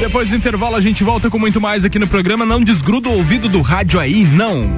[0.00, 2.46] Depois do intervalo a gente volta com muito mais aqui no programa.
[2.46, 4.74] Não desgruda o ouvido do rádio aí, não.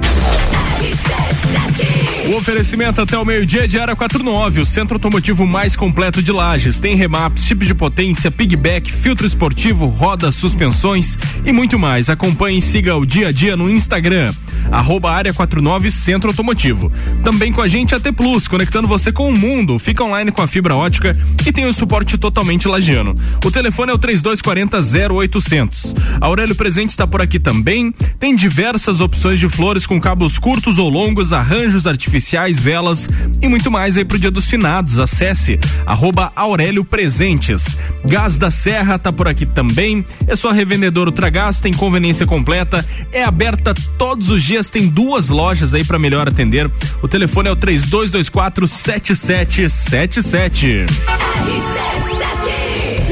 [2.27, 6.77] O oferecimento até o meio-dia de Ara 49, o centro automotivo mais completo de Lages.
[6.77, 12.09] Tem remaps, chip de potência, pigback, filtro esportivo, rodas, suspensões e muito mais.
[12.09, 14.33] Acompanhe e siga o dia a dia no Instagram,
[14.69, 16.91] arroba Área 49 Centro Automotivo.
[17.23, 19.79] Também com a gente a T Plus, conectando você com o mundo.
[19.79, 21.13] Fica online com a fibra ótica
[21.45, 23.15] e tem o suporte totalmente lagiano.
[23.45, 24.77] O telefone é o 3240
[25.15, 25.95] 0800.
[26.19, 27.93] A Aurélio Presente está por aqui também.
[28.19, 32.16] Tem diversas opções de flores com cabos curtos ou longos, arranjos artificiais,
[32.57, 33.09] velas
[33.41, 34.99] e muito mais aí pro Dia dos Finados.
[34.99, 37.77] Acesse arroba Aurélio Presentes.
[38.05, 40.05] Gás da Serra tá por aqui também.
[40.27, 42.85] É só revendedor Ultragás, tem conveniência completa.
[43.11, 46.69] É aberta todos os dias, tem duas lojas aí para melhor atender.
[47.01, 50.85] O telefone é o 3224 7777.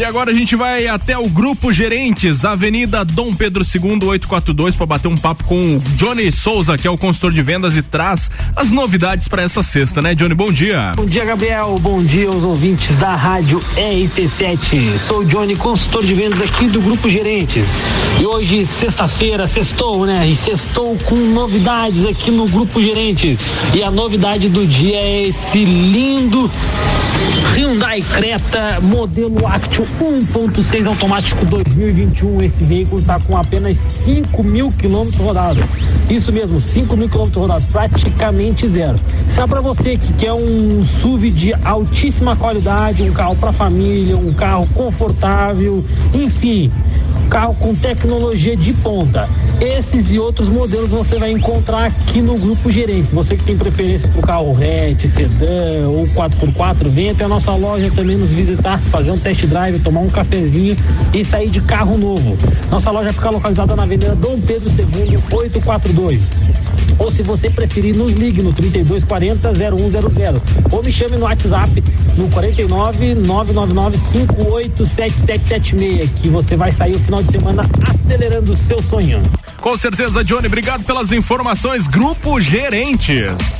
[0.06, 4.86] E agora a gente vai até o Grupo Gerentes, Avenida Dom Pedro II 842 para
[4.86, 8.30] bater um papo com o Johnny Souza, que é o consultor de vendas e traz
[8.56, 10.36] as novidades para essa sexta, né, Johnny?
[10.36, 10.92] Bom dia.
[10.96, 11.76] Bom dia, Gabriel.
[11.82, 15.00] Bom dia aos ouvintes da Rádio RC7.
[15.00, 17.74] Sou o Johnny, consultor de vendas aqui do Grupo Gerentes.
[18.22, 20.28] E hoje, sexta-feira, sextou, né?
[20.28, 23.40] E sextou com novidades aqui no Grupo Gerentes.
[23.74, 26.52] E a novidade do dia é esse lindo
[27.56, 32.42] Hyundai Creta modelo Actio 1.6 automático 2021.
[32.44, 35.64] Esse veículo está com apenas 5 mil quilômetros rodados.
[36.10, 39.00] Isso mesmo, 5 mil quilômetros rodados, praticamente zero.
[39.30, 44.18] Isso é para você que quer um SUV de altíssima qualidade, um carro para família,
[44.18, 45.78] um carro confortável,
[46.14, 46.72] enfim,
[47.26, 49.28] carro com tecnologia de ponta.
[49.60, 53.14] Esses e outros modelos você vai encontrar aqui no Grupo Gerente.
[53.14, 57.92] Você que tem preferência por carro hatch, sedã ou 4x4, vem até a nossa loja
[57.96, 60.76] também nos visitar, fazer um test drive, tomar um cafezinho
[61.14, 62.36] e sair de carro novo.
[62.72, 66.24] Nossa loja fica localizada na Avenida Dom Pedro II, 842.
[66.98, 71.84] Ou se você preferir, nos ligue no 3240 0100 ou me chame no WhatsApp
[72.18, 77.64] no 49 999 587776 que você vai sair o final de semana
[78.06, 79.22] acelerando o seu sonho.
[79.62, 81.88] Com certeza, Johnny, obrigado pelas informações.
[81.88, 83.60] Grupo Gerentes.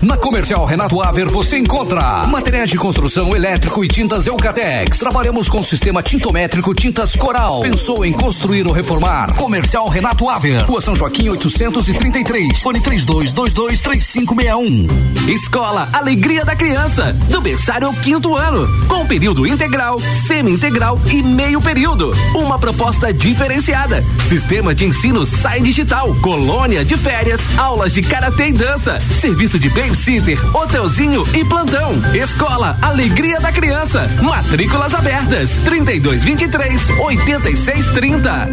[0.00, 4.96] Na Comercial Renato Aver você encontra materiais de construção elétrico e tintas Eucatex.
[4.96, 7.62] Trabalhamos com sistema tintométrico Tintas Coral.
[7.62, 9.34] Pensou em construir ou reformar?
[9.34, 10.64] Comercial Renato Aver.
[10.64, 12.60] Rua São Joaquim 833.
[12.60, 14.88] Fone 32223561.
[15.28, 21.60] Escola Alegria da Criança, do berçário ao quinto ano, com período integral, semi-integral e meio
[21.60, 22.12] período.
[22.36, 24.04] Uma proposta diferenciada.
[24.28, 29.68] Sistema de ensino Sai Digital, colônia de férias, aulas de karatê e dança, serviço de
[29.88, 31.92] babysitter, hotelzinho e plantão.
[32.14, 34.06] Escola Alegria da Criança.
[34.22, 35.50] Matrículas abertas.
[35.64, 38.48] 3223 8630.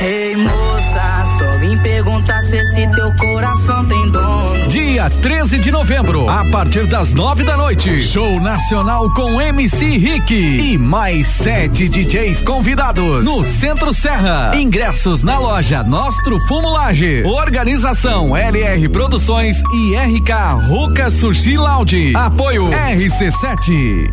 [0.00, 1.24] Ei moça,
[1.58, 4.68] vim perguntar se esse teu coração tem dono.
[4.68, 10.34] Dia 13 de novembro, a partir das nove da noite, show nacional com MC Rick
[10.34, 14.52] e mais sete DJs convidados no Centro Serra.
[14.54, 17.24] Ingressos na loja Nostro Fumo Lages.
[17.26, 22.12] Organização LR Produções e RK Ruca Sushi Lounge.
[22.14, 24.10] Apoio RC7.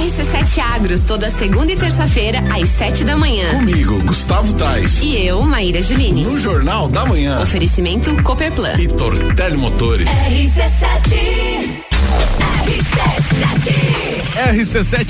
[0.00, 3.50] RC7 Agro, toda segunda e terça-feira, às sete da manhã.
[3.50, 5.02] Comigo, Gustavo Tais.
[5.02, 6.24] E eu, Maíra Juline.
[6.24, 7.42] No Jornal da Manhã.
[7.42, 8.78] Oferecimento Cooperplan.
[8.78, 10.08] E Tortelli Motores.
[10.08, 11.84] RC7
[12.64, 14.09] RC7,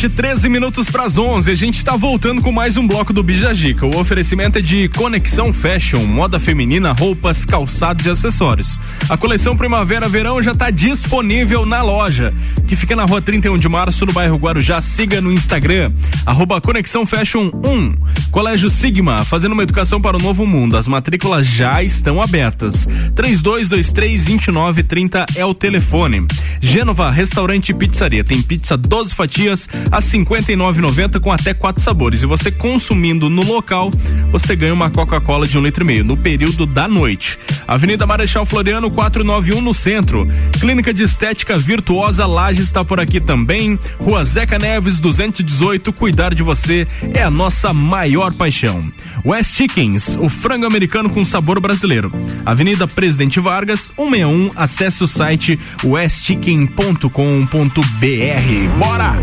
[0.08, 1.48] 13 minutos para as 11.
[1.50, 3.86] A gente está voltando com mais um bloco do Bijagica.
[3.86, 8.80] O oferecimento é de Conexão Fashion, moda feminina, roupas, calçados e acessórios.
[9.08, 12.30] A coleção Primavera-Verão já está disponível na loja,
[12.66, 14.80] que fica na rua 31 de março, no bairro Guarujá.
[14.80, 15.92] Siga no Instagram,
[16.26, 17.90] arroba Conexão Fashion 1.
[18.30, 20.76] Colégio Sigma, fazendo uma educação para o novo mundo.
[20.76, 22.86] As matrículas já estão abertas.
[23.14, 26.26] 3223-2930 é o telefone.
[26.60, 28.22] Gênova Restaurante e Pizzaria.
[28.22, 32.22] Tem pizza 12 fatias a 59,90 com até quatro sabores.
[32.22, 33.90] E você consumindo no local,
[34.32, 37.38] você ganha uma Coca-Cola de um litro e meio no período da noite.
[37.68, 40.24] Avenida Marechal Floriano 491 no centro.
[40.58, 43.78] Clínica de Estética Virtuosa Laje está por aqui também.
[43.98, 45.92] Rua Zeca Neves 218.
[45.92, 48.82] Cuidar de você é a nossa maior paixão.
[49.24, 52.12] West Chickens, o frango americano com sabor brasileiro.
[52.44, 54.50] Avenida Presidente Vargas, 161.
[54.56, 58.78] Acesse o site westchicken.com.br.
[58.78, 59.16] Bora!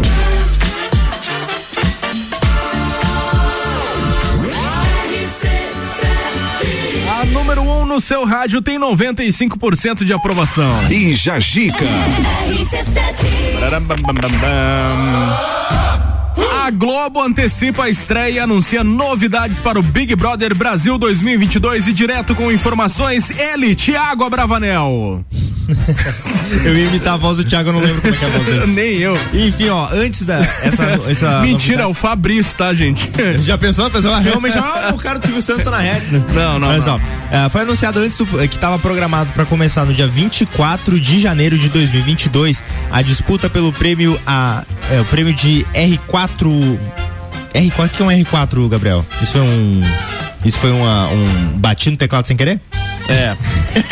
[7.19, 10.91] A número 1 um no seu rádio tem 95% de aprovação.
[10.91, 11.85] E Jajica.
[16.67, 21.93] A Globo antecipa a estreia e anuncia novidades para o Big Brother Brasil 2022 e
[21.93, 25.23] direto com informações, ele, Thiago Abravanel.
[26.63, 28.31] Eu ia imitar a voz do Thiago, eu não lembro como é que é a
[28.31, 28.67] voz dele.
[28.73, 29.17] Nem eu.
[29.33, 30.37] Enfim, ó, antes da.
[30.37, 33.09] Essa, essa Mentira, é o Fabrício, tá, gente?
[33.43, 33.85] Já pensou?
[33.85, 36.23] A pessoa realmente, ah, o cara do Silvio Santos tá na rede.
[36.33, 36.69] Não, não.
[36.69, 37.05] Olha só, não.
[37.31, 41.19] eh, foi anunciado antes do, eh, que estava programado para começar no dia 24 de
[41.19, 46.56] janeiro de 2022 a disputa pelo prêmio a é, o prêmio de R4
[47.53, 49.05] R4 o que é um R4, Gabriel?
[49.21, 49.81] Isso foi um
[50.45, 52.61] isso foi uma, um bati no teclado sem querer?
[53.09, 53.35] É,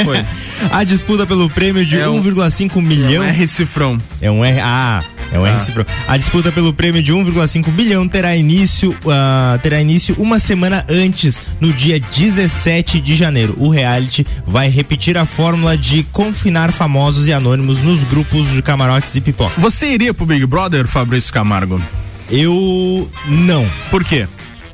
[0.04, 0.24] foi.
[0.72, 3.24] a disputa pelo prêmio de É um- 1,5 milhão.
[3.24, 3.98] É um R cifrão.
[4.22, 4.60] É um R.
[4.62, 5.50] Ah, é um Ah.
[5.50, 5.86] R cifrão.
[6.08, 11.42] A disputa pelo prêmio de 1,5 bilhão terá início, ah, terá início uma semana antes,
[11.60, 13.56] no dia 17 de janeiro.
[13.58, 19.16] O reality vai repetir a fórmula de confinar famosos e anônimos nos grupos de camarotes
[19.16, 19.54] e pipoca.
[19.60, 21.82] Você iria pro Big Brother, Fabrício Camargo?
[22.30, 23.66] Eu não.
[23.90, 24.28] Por quê?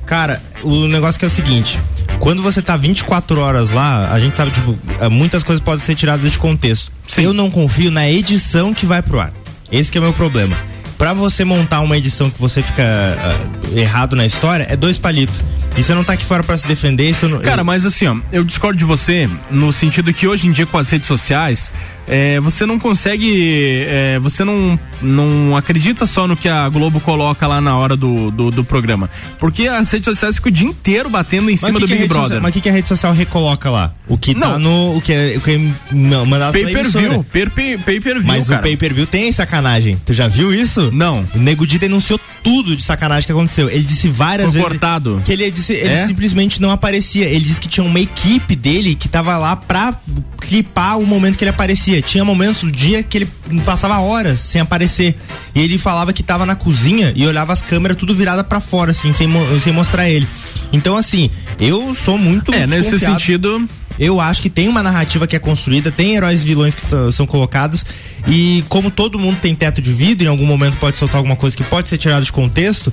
[0.06, 1.80] Cara, o negócio que é o seguinte.
[2.20, 5.96] Quando você tá 24 horas lá, a gente sabe, tipo, eh, muitas coisas podem ser
[5.96, 6.92] tiradas de contexto.
[7.18, 9.34] Eu não confio na edição que vai pro ar.
[9.72, 10.56] Esse que é o meu problema.
[10.98, 13.36] Pra você montar uma edição que você fica ah,
[13.76, 15.42] errado na história, é dois palitos.
[15.78, 18.44] E você não tá aqui fora pra se defender, não, Cara, mas assim, ó, eu
[18.44, 21.74] discordo de você no sentido que hoje em dia com as redes sociais,
[22.08, 27.48] é, você não consegue, é, você não, não acredita só no que a Globo coloca
[27.48, 29.10] lá na hora do, do, do programa.
[29.40, 32.22] Porque as redes sociais ficam o dia inteiro batendo em Mas cima do Big Brother.
[32.24, 33.94] social- mas o que, que a rede social recoloca lá?
[34.08, 34.60] O que tá Não.
[34.60, 34.98] no.
[34.98, 38.16] O que é, o que é ma- mandado Pay per view, per, pay, pay per
[38.20, 38.60] view, Mas cara.
[38.60, 39.98] o pay per view tem sacanagem.
[40.06, 40.92] Tu já viu isso?
[40.92, 41.26] Não.
[41.34, 43.70] O Nego Di denunciou tudo de sacanagem que aconteceu.
[43.70, 44.68] Ele disse várias Foi vezes.
[44.68, 45.22] cortado.
[45.26, 46.08] Que ele, disse, ele É?
[46.08, 47.26] simplesmente não aparecia.
[47.26, 49.96] Ele disse que tinha uma equipe dele que tava lá pra
[50.40, 52.02] clipar o momento que ele aparecia.
[52.02, 53.30] Tinha momentos do dia que ele
[53.66, 55.16] passava horas sem aparecer.
[55.54, 58.92] E ele falava que tava na cozinha e olhava as câmeras tudo virada pra fora,
[58.92, 59.28] assim, sem,
[59.62, 60.28] sem mostrar ele.
[60.74, 61.30] Então, assim,
[61.60, 62.54] eu sou muito.
[62.54, 63.64] É, nesse sentido.
[64.02, 66.82] Eu acho que tem uma narrativa que é construída, tem heróis e vilões que
[67.12, 67.86] são colocados
[68.28, 71.56] e como todo mundo tem teto de vidro, em algum momento pode soltar alguma coisa
[71.56, 72.92] que pode ser tirada de contexto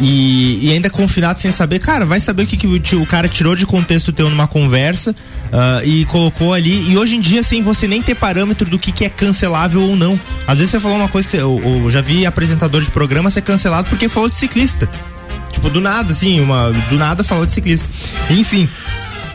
[0.00, 3.28] e, e ainda confinado sem saber, cara, vai saber o que, que o, o cara
[3.28, 5.14] tirou de contexto teu numa conversa
[5.52, 8.90] ah, e colocou ali e hoje em dia sem você nem ter parâmetro do que,
[8.90, 10.18] que é cancelável ou não.
[10.44, 13.88] Às vezes você falou uma coisa, eu, eu já vi apresentador de programa ser cancelado
[13.88, 14.90] porque falou de ciclista.
[15.52, 17.88] Tipo, do nada, assim, uma, do nada falou de ciclista.
[18.30, 18.68] Enfim.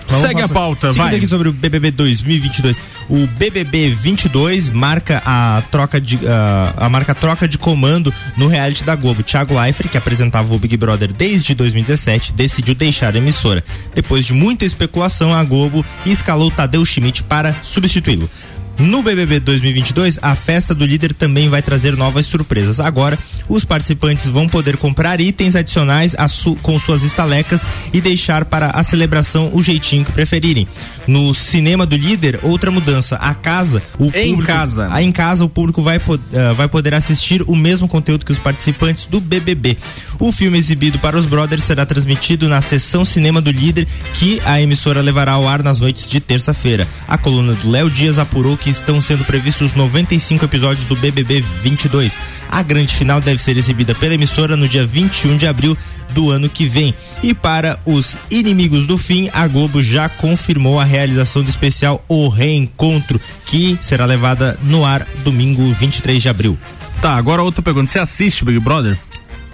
[0.08, 1.16] Vamos Segue a passar- pauta, Seguindo vai.
[1.16, 2.78] aqui sobre o BBB 2022.
[3.10, 8.84] O BBB 22 marca a troca de ah, a marca troca de comando no reality
[8.84, 9.24] da Globo.
[9.24, 13.64] Thiago Leifert, que apresentava o Big Brother desde 2017, decidiu deixar a emissora.
[13.94, 18.30] Depois de muita especulação, a Globo escalou Tadeu Schmidt para substituí-lo.
[18.78, 22.80] No BBB 2022, a festa do líder também vai trazer novas surpresas.
[22.80, 23.18] Agora,
[23.48, 27.64] os participantes vão poder comprar itens adicionais a su- com suas estalecas
[27.94, 30.68] e deixar para a celebração o jeitinho que preferirem.
[31.06, 33.16] No cinema do líder, outra mudança.
[33.18, 34.88] A casa, o Em público, casa.
[34.92, 38.32] a em casa, o público vai, po- ah, vai poder assistir o mesmo conteúdo que
[38.32, 39.78] os participantes do BBB.
[40.20, 44.60] O filme exibido para os brothers será transmitido na sessão cinema do líder que a
[44.62, 46.88] emissora levará ao ar nas noites de terça-feira.
[47.08, 52.18] A coluna do Léo Dias apurou que estão sendo previstos 95 episódios do BBB 22.
[52.50, 55.78] A grande final deve ser exibida pela emissora no dia 21 de abril
[56.14, 56.94] do ano que vem.
[57.22, 62.30] E para os inimigos do fim, a Globo já confirmou a realização do especial O
[62.30, 66.58] Reencontro, que será levada no ar domingo 23 de abril.
[67.02, 67.92] Tá, agora outra pergunta.
[67.92, 68.98] Você assiste Big Brother?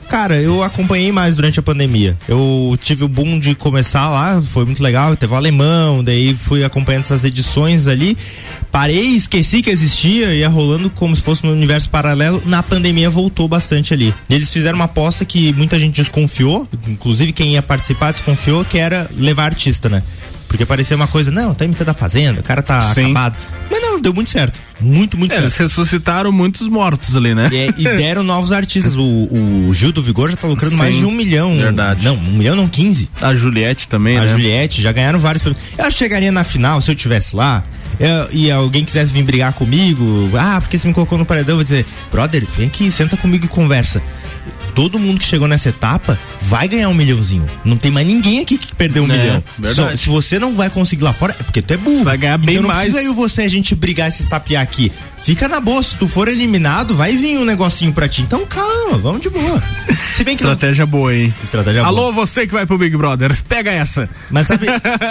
[0.10, 2.18] Cara, eu acompanhei mais durante a pandemia.
[2.28, 6.64] Eu tive o boom de começar lá, foi muito legal, teve o alemão, daí fui
[6.64, 8.18] acompanhando essas edições ali.
[8.72, 12.42] Parei, esqueci que existia, ia rolando como se fosse um universo paralelo.
[12.44, 14.12] Na pandemia voltou bastante ali.
[14.28, 19.08] Eles fizeram uma aposta que muita gente desconfiou, inclusive quem ia participar desconfiou, que era
[19.16, 20.02] levar artista, né?
[20.50, 23.06] Porque parecia uma coisa, não, tá imitando a fazenda, o cara tá Sim.
[23.06, 23.38] acabado.
[23.70, 24.60] Mas não, deu muito certo.
[24.82, 25.46] Muito, muito É, certo.
[25.46, 27.50] eles ressuscitaram muitos mortos ali, né?
[27.54, 28.96] É, e deram novos artistas.
[28.98, 31.56] O, o Gil do Vigor já tá lucrando Sim, mais de um milhão.
[31.56, 32.04] verdade.
[32.04, 33.10] Não, um milhão não, 15.
[33.22, 34.28] A Juliette também, A né?
[34.28, 35.46] Juliette, já ganharam vários.
[35.46, 37.64] Eu acho que chegaria na final, se eu tivesse lá,
[38.00, 41.58] eu- e alguém quisesse vir brigar comigo, ah, porque você me colocou no paredão, eu
[41.58, 44.02] vou dizer, brother, vem aqui, senta comigo e conversa.
[44.80, 47.46] Todo mundo que chegou nessa etapa vai ganhar um milhãozinho.
[47.66, 49.44] Não tem mais ninguém aqui que perdeu um É, milhão.
[49.76, 52.06] Só- se você não vai conseguir lá fora, é porque tu é burro.
[52.06, 52.90] Vai ganhar bem então não mais.
[52.94, 54.90] precisa eu você a gente brigar e se estapear aqui.
[55.22, 58.22] Fica na boa, se tu for eliminado, vai vir um negocinho pra ti.
[58.22, 59.62] Então calma, vamos de boa.
[60.16, 61.34] Se bem que não- Estratégia boa, hein?
[61.44, 61.88] Estratégia boa.
[62.02, 64.10] Alô, você que vai pro Big Brother, pega essa.
[64.32, 64.66] Mas sabe,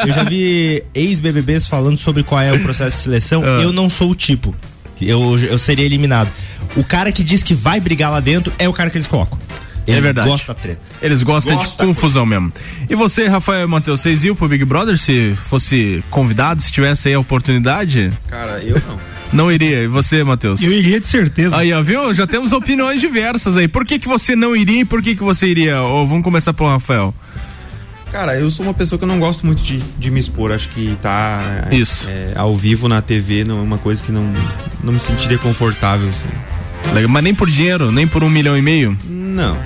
[0.07, 3.43] eu já vi ex-BBBs falando sobre qual é o processo de seleção.
[3.45, 3.61] Ah.
[3.63, 4.55] Eu não sou o tipo.
[5.01, 6.31] Eu, eu seria eliminado.
[6.77, 9.39] O cara que diz que vai brigar lá dentro é o cara que eles colocam.
[9.87, 10.29] Eles é verdade.
[10.29, 10.81] gostam da treta.
[11.01, 12.53] Eles gostam Gosta de confusão mesmo.
[12.91, 17.15] E você, Rafael Matheus, vocês iam pro Big Brother se fosse convidado, se tivesse aí
[17.15, 18.13] a oportunidade?
[18.29, 18.99] Cara, eu não.
[19.31, 19.83] Não iria.
[19.83, 20.63] E você, Matheus?
[20.63, 21.55] Eu iria de certeza.
[21.55, 22.15] Aí, ó, viu?
[22.15, 23.69] Já temos opiniões diversas aí.
[23.69, 25.83] Por que que você não iria e por que que você iria?
[25.83, 27.15] Ou vamos começar pelo Rafael.
[28.11, 30.53] Cara, eu sou uma pessoa que eu não gosto muito de, de me expor.
[30.53, 32.09] Acho que tá é, Isso.
[32.09, 34.23] é, ao vivo na TV não é uma coisa que não,
[34.83, 36.29] não me sentiria confortável, assim.
[36.95, 38.97] Legal, Mas nem por dinheiro, nem por um milhão e meio?
[39.05, 39.57] Não.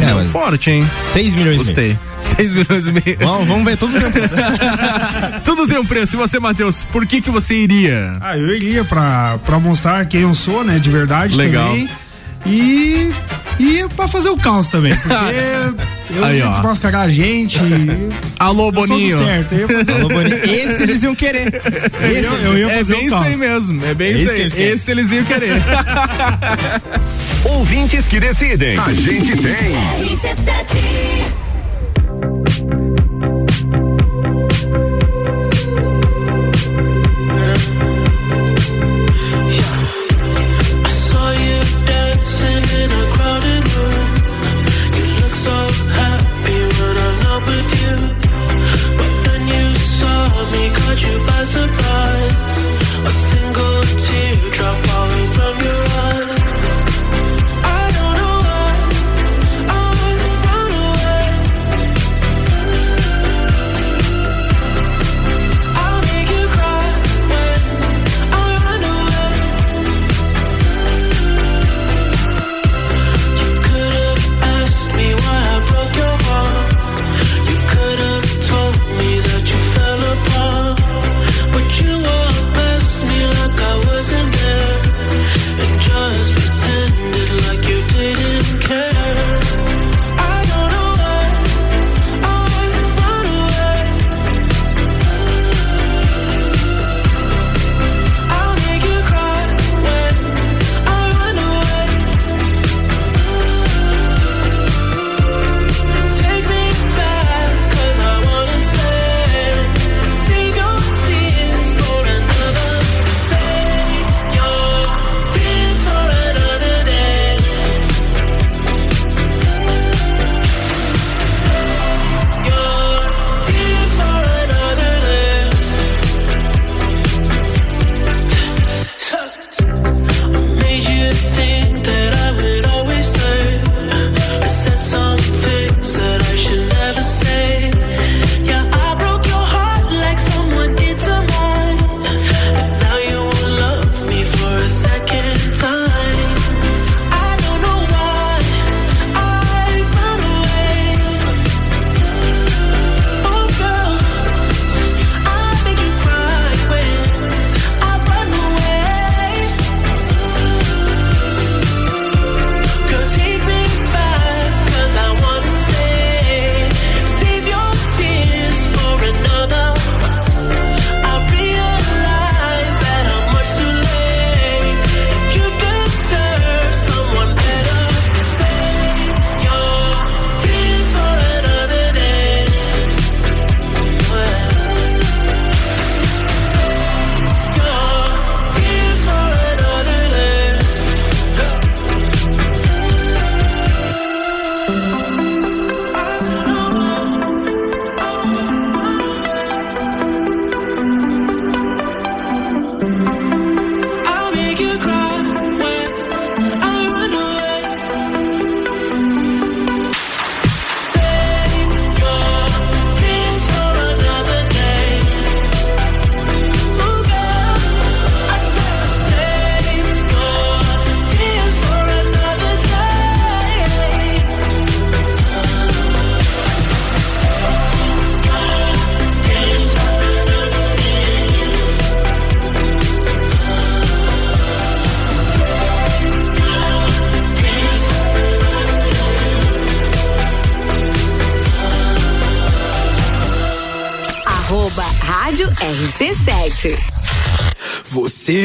[0.00, 0.30] É, mas...
[0.30, 0.90] Forte, hein?
[1.00, 1.84] 6 milhões Gostei.
[1.84, 1.98] e meio.
[2.20, 3.18] 6 milhões e meio.
[3.20, 4.18] Vamos, vamos ver tudo tempo.
[5.44, 6.16] Tudo tem um preço.
[6.16, 8.16] E você, Matheus, por que que você iria?
[8.20, 10.78] Ah, eu iria pra, pra mostrar quem eu sou, né?
[10.78, 11.68] De verdade Legal.
[11.68, 11.88] também.
[12.46, 13.12] E.
[13.58, 14.94] E pra fazer o caos também.
[14.96, 15.12] Porque
[16.16, 17.60] eu Aí, ia desmascarar a gente.
[18.38, 19.18] Alô, Boninho.
[19.18, 20.44] certo, eu ia fazer- Alô, Boninho.
[20.44, 21.60] Esse eles iam querer.
[22.00, 23.26] Eu, eu ia é fazer bem o isso caos.
[23.26, 23.84] aí mesmo.
[23.84, 24.50] É bem É isso isso que aí.
[24.50, 24.68] querem.
[24.72, 25.52] Esse eles iam querer.
[27.44, 28.78] Ouvintes que decidem.
[28.78, 29.76] A gente tem.
[51.02, 52.56] You by surprise.
[53.08, 53.69] A single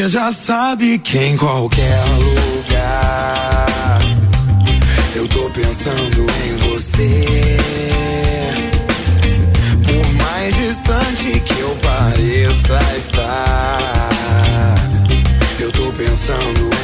[0.08, 4.00] Já sabe que em qualquer lugar
[5.16, 7.26] eu tô pensando em você.
[9.84, 14.78] Por mais distante que eu pareça estar,
[15.60, 16.75] eu tô pensando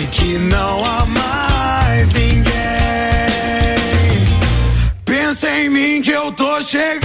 [0.00, 2.52] e que não há mais ninguém.
[5.04, 7.01] Pensa em mim que eu tô chegando.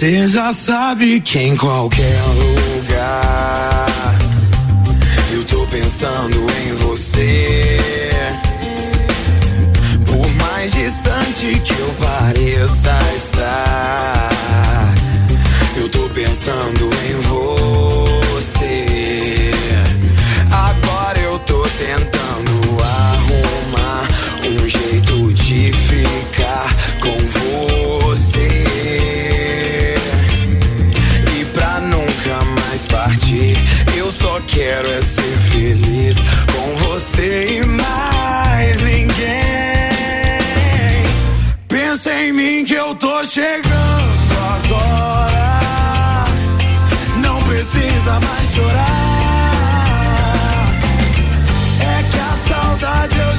[0.00, 4.18] Você já sabe que em qualquer lugar
[5.30, 7.78] eu tô pensando em você.
[10.06, 14.94] Por mais distante que eu pareça estar,
[15.76, 17.29] eu tô pensando em você.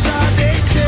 [0.01, 0.80] Já deixei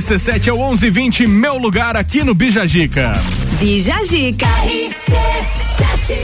[0.00, 3.12] RC7 é o 1120, meu lugar aqui no Bijagica.
[3.58, 4.46] Bijagica.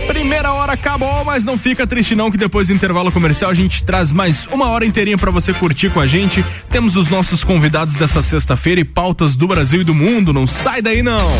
[0.06, 3.84] Primeira hora acabou, mas não fica triste não que depois do intervalo comercial a gente
[3.84, 6.42] traz mais uma hora inteirinha para você curtir com a gente.
[6.70, 10.32] Temos os nossos convidados dessa sexta-feira e pautas do Brasil e do mundo.
[10.32, 11.30] Não sai daí não.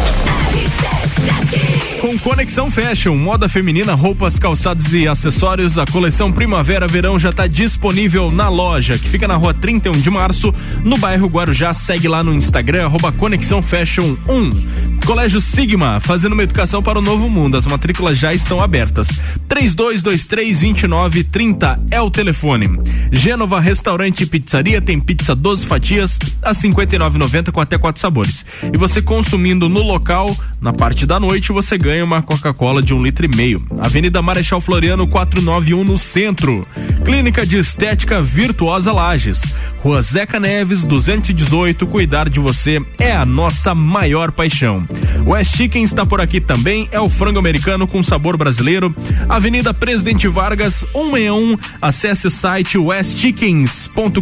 [2.01, 8.31] Com Conexão Fashion, moda feminina, roupas, calçados e acessórios, a coleção Primavera-Verão já está disponível
[8.31, 10.55] na loja, que fica na rua 31 de março,
[10.85, 11.73] no bairro Guarujá.
[11.73, 14.97] Segue lá no Instagram, arroba Conexão Fashion 1.
[15.07, 17.57] Colégio Sigma, fazendo uma educação para o novo mundo.
[17.57, 19.09] As matrículas já estão abertas.
[19.49, 22.69] 3223-2930 é o telefone.
[23.13, 28.45] Gênova Restaurante e Pizzaria tem pizza 12 fatias a 59,90 com até quatro sabores.
[28.73, 33.03] E você consumindo no local, na parte da noite, você ganha uma Coca-Cola de um
[33.03, 33.59] litro e meio.
[33.79, 36.63] Avenida Marechal Floriano 491 no centro.
[37.05, 39.41] Clínica de Estética Virtuosa Lages.
[39.79, 41.87] Rua Zeca Neves 218.
[41.87, 44.87] Cuidar de você é a nossa maior paixão.
[45.27, 46.89] West Chicken está por aqui também.
[46.91, 48.95] É o frango americano com sabor brasileiro.
[49.29, 51.57] Avenida Presidente Vargas 161.
[51.81, 54.21] Acesse o site westchickens.com.br.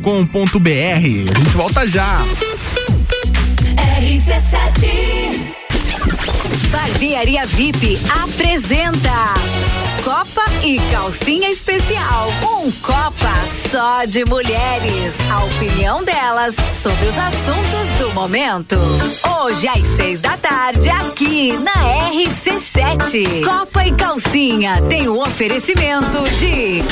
[0.68, 2.22] A gente volta já.
[4.00, 5.63] RC7
[6.70, 9.34] Barbearia VIP apresenta
[10.04, 12.28] Copa e Calcinha Especial.
[12.42, 13.32] Um Copa
[13.70, 15.14] só de mulheres.
[15.30, 18.76] A opinião delas sobre os assuntos do momento.
[19.40, 21.72] Hoje às seis da tarde, aqui na
[22.10, 23.44] RC7.
[23.46, 26.82] Copa e Calcinha tem o oferecimento de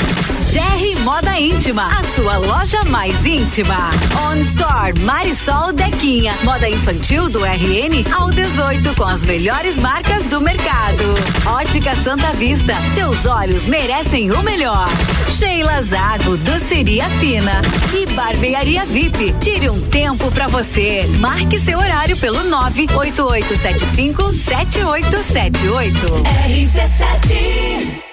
[0.51, 3.89] GR Moda Íntima, a sua loja mais íntima.
[4.27, 10.39] On Store Marisol Dequinha, moda infantil do RN ao 18 com as melhores marcas do
[10.41, 11.03] mercado.
[11.45, 14.87] Ótica Santa Vista, seu Seus olhos merecem o melhor.
[15.29, 17.61] Sheila Zago, doceria fina
[17.93, 19.33] e barbearia VIP.
[19.41, 21.05] Tire um tempo pra você.
[21.19, 25.97] Marque seu horário pelo 98875 7878.
[26.47, 28.12] RC7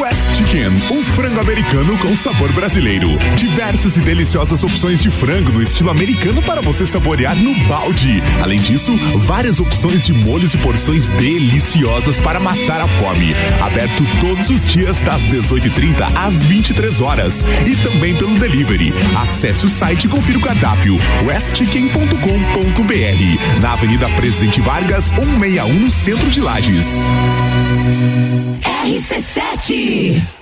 [0.00, 3.08] West Chicken, um frango americano com sabor brasileiro.
[3.36, 8.22] Diversas e deliciosas opções de frango no estilo americano para você saborear no balde.
[8.42, 13.34] Além disso, várias opções de molhos e porções deliciosas para matar a fome.
[13.60, 18.92] Aberto todos os dias das 18:30 às 23 horas e também pelo delivery.
[19.16, 26.30] Acesse o site e confira o cardápio westchicken.com.br na Avenida Presidente Vargas 161 no centro
[26.30, 26.86] de Lages.
[28.82, 30.41] RC7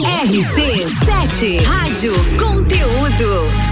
[0.00, 3.71] RC7 Rádio Conteúdo.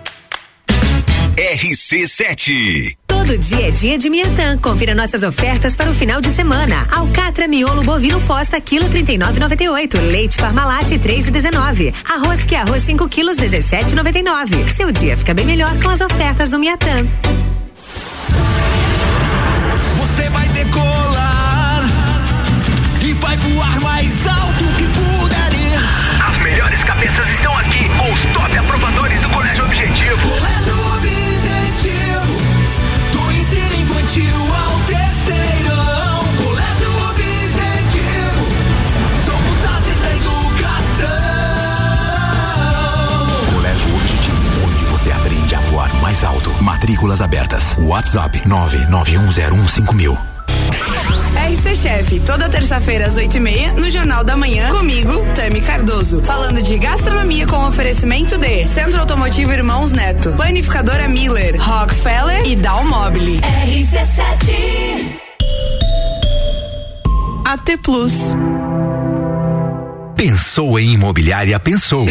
[1.35, 2.97] RC7.
[3.07, 4.57] Todo dia é dia de Miatã.
[4.57, 6.87] Confira nossas ofertas para o final de semana.
[6.91, 9.99] Alcatra miolo bovino posta quilo 39,98.
[10.11, 11.93] Leite Parmalat 3,19.
[12.09, 14.67] Arroz que é arroz 5 quilos 17,99.
[14.75, 17.07] Seu dia fica bem melhor com as ofertas do Miatã.
[19.97, 21.83] Você vai decolar
[23.01, 23.90] e vai voar mais
[46.81, 47.77] Matrículas abertas.
[47.77, 50.17] WhatsApp 991015000.
[51.51, 56.23] RC Chef, toda terça-feira às oito e meia, no Jornal da Manhã, comigo, Tami Cardoso.
[56.23, 63.39] Falando de gastronomia com oferecimento de Centro Automotivo Irmãos Neto, Planificadora Miller, Rockefeller e Dalmobile.
[63.39, 65.21] RC7
[67.45, 68.13] AT Plus.
[70.15, 72.07] Pensou em imobiliária, pensou.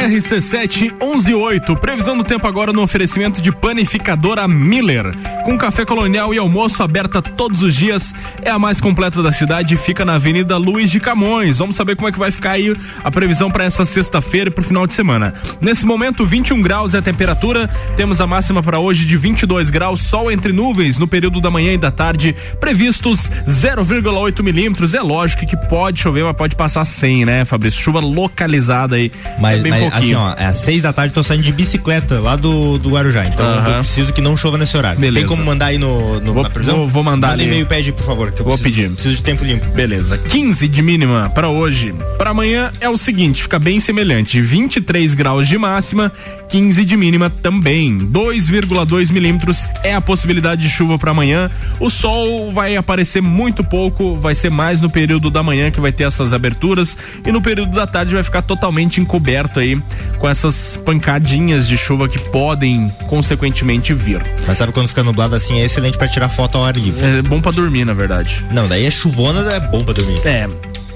[0.00, 1.76] RC7 118.
[1.76, 5.14] Previsão do tempo agora no oferecimento de panificadora Miller.
[5.44, 8.14] Com café colonial e almoço aberta todos os dias.
[8.40, 11.58] É a mais completa da cidade e fica na Avenida Luiz de Camões.
[11.58, 12.74] Vamos saber como é que vai ficar aí
[13.04, 15.34] a previsão para essa sexta-feira e pro final de semana.
[15.60, 17.68] Nesse momento, 21 graus é a temperatura.
[17.94, 21.74] Temos a máxima para hoje de 22 graus, sol entre nuvens no período da manhã
[21.74, 22.34] e da tarde.
[22.58, 24.94] Previstos 0,8 milímetros.
[24.94, 27.82] É lógico que pode chover, mas pode passar 100, né, Fabrício?
[27.82, 29.12] Chuva localizada aí.
[29.38, 32.36] Mas, é bem assim, ó, é às seis da tarde tô saindo de bicicleta lá
[32.36, 33.26] do, do Guarujá.
[33.26, 35.00] Então eu preciso que não chova nesse horário.
[35.00, 35.26] Beleza.
[35.26, 36.76] Tem como mandar aí no, no Vou- na previsão?
[36.78, 37.50] vou- vou mandar Manda ali.
[37.50, 38.30] e-mail pede, por favor.
[38.32, 38.90] Que eu Vou preciso- pedir.
[38.94, 39.66] Preciso de tempo limpo.
[39.70, 40.18] Beleza.
[40.18, 41.94] 15 de mínima para hoje.
[42.18, 44.40] Para amanhã é o seguinte, fica bem semelhante.
[44.40, 46.12] 23 graus de máxima,
[46.48, 47.98] 15 de mínima também.
[47.98, 51.50] 2,2 milímetros é a possibilidade de chuva para amanhã.
[51.78, 55.92] O sol vai aparecer muito pouco, vai ser mais no período da manhã que vai
[55.92, 59.79] ter essas aberturas e no período da tarde vai ficar totalmente encoberto aí
[60.18, 64.22] com essas pancadinhas de chuva que podem consequentemente vir.
[64.46, 67.04] Mas sabe quando fica nublado assim, é excelente pra tirar foto ao ar livre.
[67.04, 68.44] É bom pra dormir, na verdade.
[68.52, 70.20] Não, daí é chuvona, é bom pra dormir.
[70.26, 70.48] É.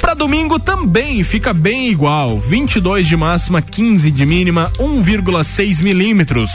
[0.05, 2.39] Pra domingo também fica bem igual.
[2.39, 6.51] 22 de máxima, 15 de mínima, 1,6 milímetros.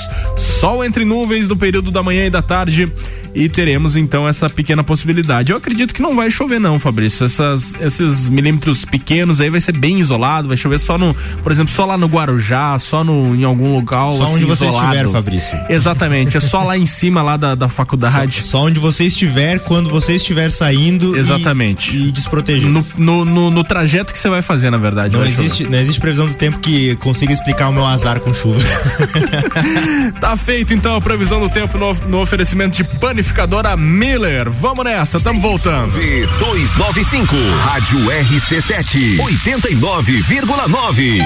[0.59, 2.87] Sol entre nuvens no período da manhã e da tarde.
[3.33, 5.51] E teremos então essa pequena possibilidade.
[5.51, 7.25] Eu acredito que não vai chover, não, Fabrício.
[7.25, 10.47] Essas, esses milímetros pequenos aí vai ser bem isolado.
[10.47, 11.13] Vai chover só no,
[11.43, 14.17] por exemplo, só lá no Guarujá, só no, em algum local.
[14.17, 14.93] Só assim, onde você isolado.
[14.95, 15.57] estiver, Fabrício.
[15.69, 16.37] Exatamente.
[16.37, 18.41] É só lá em cima lá da, da faculdade.
[18.43, 21.15] Só onde você estiver, quando você estiver saindo.
[21.15, 21.95] e- Exatamente.
[21.95, 22.67] E, desprotegido.
[22.69, 25.15] No, no, no- no trajeto que você vai fazer, na verdade.
[25.15, 25.45] Não chover.
[25.45, 28.59] existe, não existe previsão do tempo que consiga explicar o meu azar com chuva.
[30.19, 32.83] Tá feito então a previsão do tempo no, no oferecimento de
[33.19, 34.49] panificadora Miller.
[34.49, 35.91] Vamos nessa, estamos voltando.
[35.91, 41.21] 295, Rádio RC7, 89,9.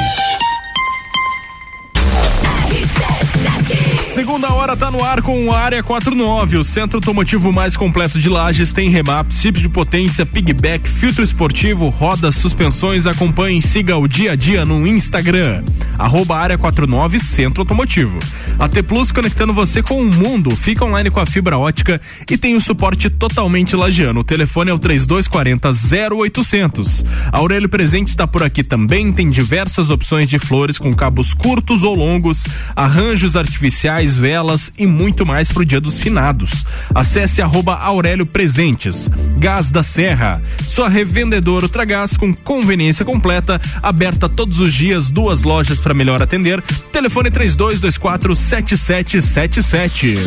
[4.14, 8.30] Segunda hora tá no ar com a Área 49, o centro automotivo mais completo de
[8.30, 14.08] Lages, tem remap, chip de potência, pigback, filtro esportivo, rodas, suspensões, acompanhe e siga o
[14.08, 15.64] dia a dia no Instagram,
[15.98, 18.20] arroba Área 49 Centro Automotivo.
[18.60, 22.38] A T Plus conectando você com o mundo, fica online com a fibra ótica e
[22.38, 24.22] tem o suporte totalmente lagiano.
[24.22, 25.70] O telefone é o 3240
[26.16, 27.06] 0800.
[27.32, 31.84] A Aurélio Presente está por aqui também, tem diversas opções de flores com cabos curtos
[31.84, 36.66] ou longos, arranjos artificiais, velas e muito mais pro dia dos finados.
[36.94, 39.10] Acesse arroba Aurélio Presentes.
[39.38, 45.80] Gás da Serra, sua revendedora Ultragás com conveniência completa, aberta todos os dias, duas lojas
[45.84, 46.61] para melhor atender.
[46.91, 50.17] Telefone 3224 7777.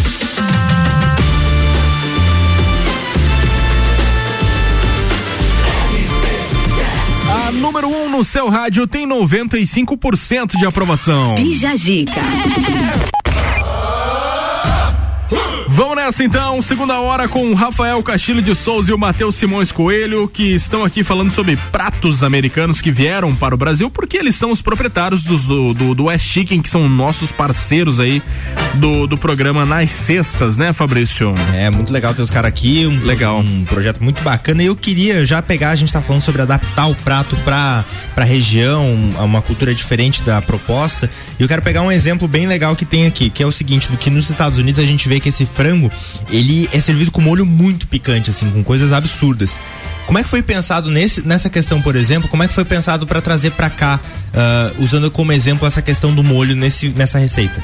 [7.48, 11.34] A número 1 um no seu rádio tem 95% de aprovação.
[11.34, 12.20] Bija Gica.
[15.77, 19.70] Vamos nessa então, segunda hora com o Rafael Castilho de Souza e o Matheus Simões
[19.70, 24.35] Coelho, que estão aqui falando sobre pratos americanos que vieram para o Brasil, porque eles
[24.37, 28.22] são os proprietários dos- do, do, West Chicken, que são nossos parceiros aí
[28.77, 31.35] do, do programa Nas Sextas, né, Fabrício?
[31.55, 33.41] É muito legal ter os caras aqui, um, legal.
[33.41, 34.62] um projeto muito bacana.
[34.62, 38.24] E eu queria já pegar, a gente tá falando sobre adaptar o prato pra, pra
[38.24, 41.11] região, uma cultura diferente da proposta.
[41.39, 43.91] E eu quero pegar um exemplo bem legal que tem aqui, que é o seguinte,
[43.91, 45.66] do que nos Estados Unidos a gente vê que esse frango,
[46.31, 49.59] ele é servido com molho muito picante, assim, com coisas absurdas.
[50.07, 52.29] Como é que foi pensado nesse, nessa questão, por exemplo?
[52.29, 54.01] Como é que foi pensado pra trazer pra cá,
[54.33, 57.62] ah, usando como exemplo essa questão do molho nesse, nessa receita?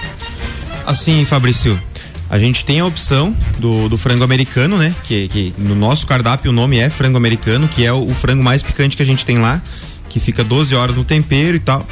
[0.84, 1.80] Assim, Fabrício,
[2.28, 4.94] a gente tem a opção do, do frango americano, né?
[5.04, 8.42] Que, que no nosso cardápio o nome é frango americano, que é o, o frango
[8.42, 9.62] mais picante que a gente tem lá,
[10.08, 11.86] que fica 12 horas no tempero e tal.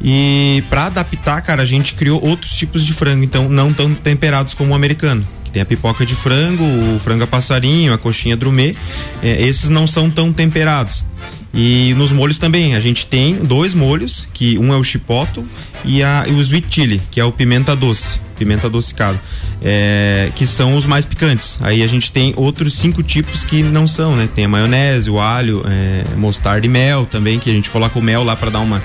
[0.00, 4.54] E pra adaptar, cara, a gente criou outros tipos de frango, então não tão temperados
[4.54, 5.26] como o americano.
[5.48, 8.74] Que tem a pipoca de frango, o frango a passarinho, a coxinha drumê.
[9.22, 11.06] É, esses não são tão temperados.
[11.54, 15.46] E nos molhos também, a gente tem dois molhos, que um é o chipotle
[15.86, 19.18] e, a, e o sweet chili, que é o pimenta doce, pimenta adocicado,
[19.62, 21.58] é, que são os mais picantes.
[21.62, 24.28] Aí a gente tem outros cinco tipos que não são, né?
[24.32, 28.02] Tem a maionese, o alho, é, mostarda e mel também, que a gente coloca o
[28.02, 28.82] mel lá para dar uma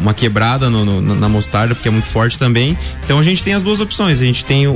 [0.00, 2.76] uma quebrada no- no- na mostarda, porque é muito forte também.
[3.04, 4.20] Então a gente tem as duas opções.
[4.20, 4.72] A gente tem o,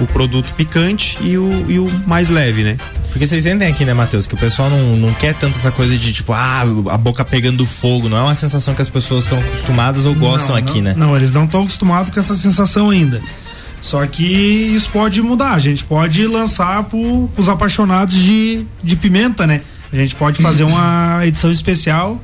[0.00, 2.76] o produto picante e o, e o mais leve, né?
[3.10, 5.96] Porque vocês entendem aqui, né, Matheus, que o pessoal não, não quer tanto essa coisa
[5.96, 8.08] de tipo, ah, a boca pegando fogo.
[8.08, 10.94] Não é uma sensação que as pessoas estão acostumadas ou gostam Não, aqui, não, né?
[10.96, 13.20] Não, eles não estão acostumados com essa sensação ainda.
[13.82, 15.54] Só que isso pode mudar.
[15.54, 19.60] A gente pode lançar pro, pros apaixonados de, de pimenta, né?
[19.92, 22.20] A gente pode fazer uma edição especial.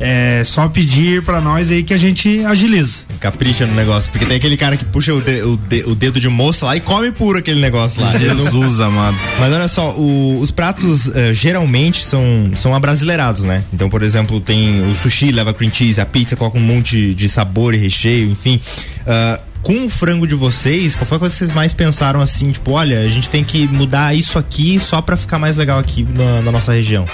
[0.00, 3.04] É só pedir pra nós aí que a gente agiliza.
[3.20, 4.10] Capricha no negócio.
[4.10, 6.76] Porque tem aquele cara que puxa o, de- o de- o dedo de moça lá
[6.76, 8.12] e come puro aquele negócio lá.
[8.12, 9.16] Não- Jesus amado.
[9.38, 13.62] Mas olha só, o- os pratos eh, geralmente são, são abrasileirados, né?
[13.72, 17.28] Então, por exemplo, tem o sushi, leva cream cheese, a pizza coloca um monte de
[17.28, 18.60] sabor e recheio, enfim.
[19.06, 22.50] Ah, com o frango de vocês, qual foi a coisa que vocês mais pensaram assim?
[22.50, 26.04] Tipo, olha, a gente tem que mudar isso aqui só pra ficar mais legal aqui
[26.16, 27.06] na, na nossa região.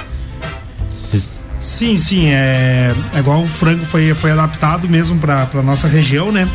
[1.61, 6.48] Sim, sim, é, é igual o frango foi, foi adaptado mesmo para nossa região, né?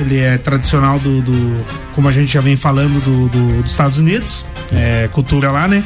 [0.00, 1.64] Ele é tradicional do, do
[1.94, 5.84] como a gente já vem falando, do, do- dos Estados Unidos, é cultura lá, né?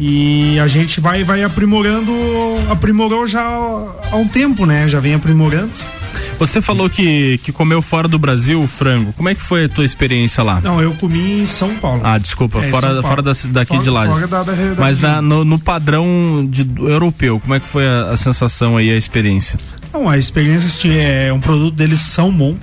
[0.00, 2.12] E a gente vai, vai aprimorando,
[2.70, 4.88] aprimorou já há um tempo, né?
[4.88, 5.70] Já vem aprimorando.
[6.40, 9.12] Você falou que, que comeu fora do Brasil o frango.
[9.12, 10.60] Como é que foi a tua experiência lá?
[10.60, 12.00] Não, eu comi em São Paulo.
[12.02, 14.14] Ah, desculpa, É, fora, fora da, daqui Fora- de Lages.
[14.14, 17.86] fora da- da- da Mas na- no, no padrão de, europeu, como é que foi
[17.86, 19.60] a, a sensação aí, a experiência?
[19.92, 22.56] Não, a experiência tinha- é um produto deles são bom.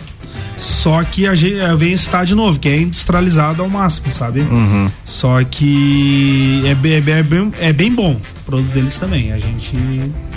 [0.58, 4.42] Só que a gente vem citar de novo, que é industrializado ao máximo, sabe?
[4.42, 4.90] Uhum.
[5.06, 9.32] Só que é, bem- é, bem- é bem, é bem bom o produto deles também.
[9.34, 9.76] A gente.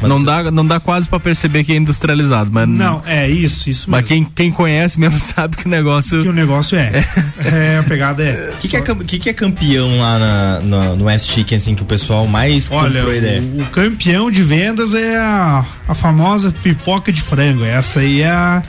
[0.02, 2.68] Não dá, não dá quase pra perceber que é industrializado, mas.
[2.68, 6.22] Não, é isso, isso Mas quem, quem conhece mesmo sabe que o negócio.
[6.22, 6.90] Que o negócio é.
[7.42, 8.50] É, a pegada é.
[8.52, 11.74] O que, que, é, que, que é campeão lá na, no, no West Chicken, assim,
[11.74, 13.40] que o pessoal mais Olha, comprou a ideia?
[13.40, 17.64] o, o campeão de vendas é a, a famosa pipoca de frango.
[17.64, 18.62] Essa aí é a,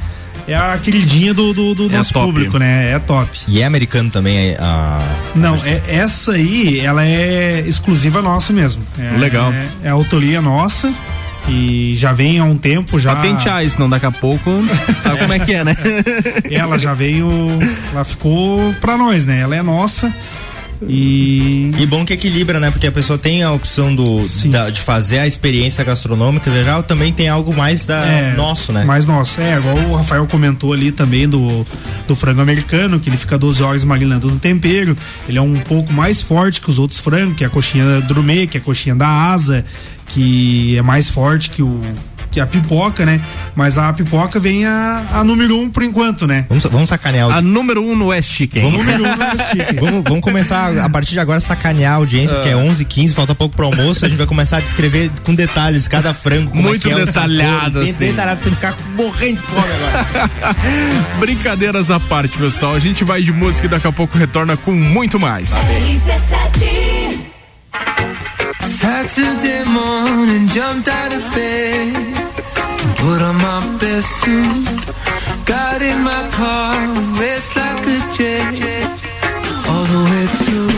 [0.48, 2.26] é a queridinha do, do, do É a nosso top.
[2.26, 2.92] público, né?
[2.92, 3.30] É top.
[3.48, 5.02] E é americano também é a.
[5.36, 8.84] Não, é, essa aí, ela é exclusiva nossa mesmo.
[9.00, 9.52] É, Legal.
[9.54, 10.94] É, é autoria nossa
[11.48, 13.16] e já vem há um tempo já.
[13.16, 14.64] Patentear isso, não daqui a pouco.
[15.04, 15.76] Sabe como é que é, né?
[16.50, 17.30] Ela já veio,
[17.92, 19.40] ela ficou pra nós, né?
[19.40, 20.14] Ela é nossa.
[20.88, 21.70] E.
[21.80, 22.72] E bom que equilibra, né?
[22.72, 27.12] Porque a pessoa tem a opção do, da- de fazer a experiência gastronômica geral, também
[27.14, 28.84] tem algo mais da É, nosso, né?
[28.84, 29.40] Mais nosso.
[29.42, 31.66] É, igual o Rafael comentou ali também do,
[32.08, 34.96] do frango americano, que ele fica 12 horas marinando no tempero.
[35.28, 38.48] Ele é um pouco mais forte que os outros frangos, que é a coxinha drumet,
[38.48, 39.64] que é a coxinha da asa,
[40.08, 41.82] que é mais forte que o
[42.32, 43.22] que a pipoca, né?
[43.56, 46.46] Mas a pipoca vem a, a número um por enquanto, né?
[46.48, 48.64] Vamos, vamos sacanear o A número um no West Chicken.
[48.64, 52.86] Vamos, vamos, vamos começar a partir de agora a sacanear a audiência, porque é 11
[52.86, 54.06] 15 falta pouco pro almoço.
[54.06, 56.52] A gente vai começar a descrever com detalhes cada frango.
[56.52, 58.06] Como Muito é que é detalhado, sabor, bem assim.
[58.08, 60.30] detalhado pra você ficar morrendo de fome agora.
[61.20, 62.76] Brincadeiras à parte, pessoal.
[62.76, 65.50] A gente vai de música e daqui a pouco retorna com muito mais.
[68.82, 72.21] Saturday morning, jumped out of bed
[73.02, 74.68] put on my best suit.
[75.46, 76.76] Got in my car,
[77.20, 78.88] raced like a jet
[79.70, 80.71] all the way to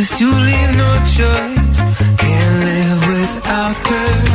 [0.00, 1.78] this, you leave no choice.
[2.16, 4.29] Can't live without her.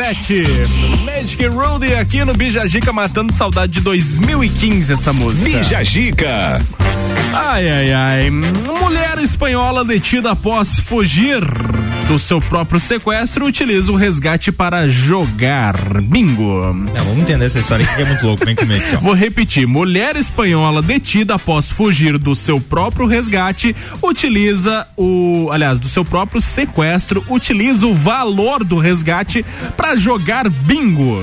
[0.00, 5.58] RC7, Magic Road aqui no Bijagica matando saudade de 2015 essa música.
[5.58, 6.62] Bijagica.
[7.34, 8.30] Ai, ai, ai.
[8.30, 11.44] Mulher espanhola detida após fugir
[12.08, 16.74] do seu próprio sequestro utiliza o resgate para jogar bingo.
[16.74, 18.44] Não, vamos entender essa história aqui que é muito louco.
[18.44, 18.98] Vem comigo ó.
[18.98, 19.64] Vou repetir.
[19.64, 26.40] Mulher espanhola detida após fugir do seu próprio resgate utiliza o, aliás, do seu próprio
[26.40, 29.44] sequestro, utiliza o valor do resgate
[29.90, 31.16] para jogar bingo.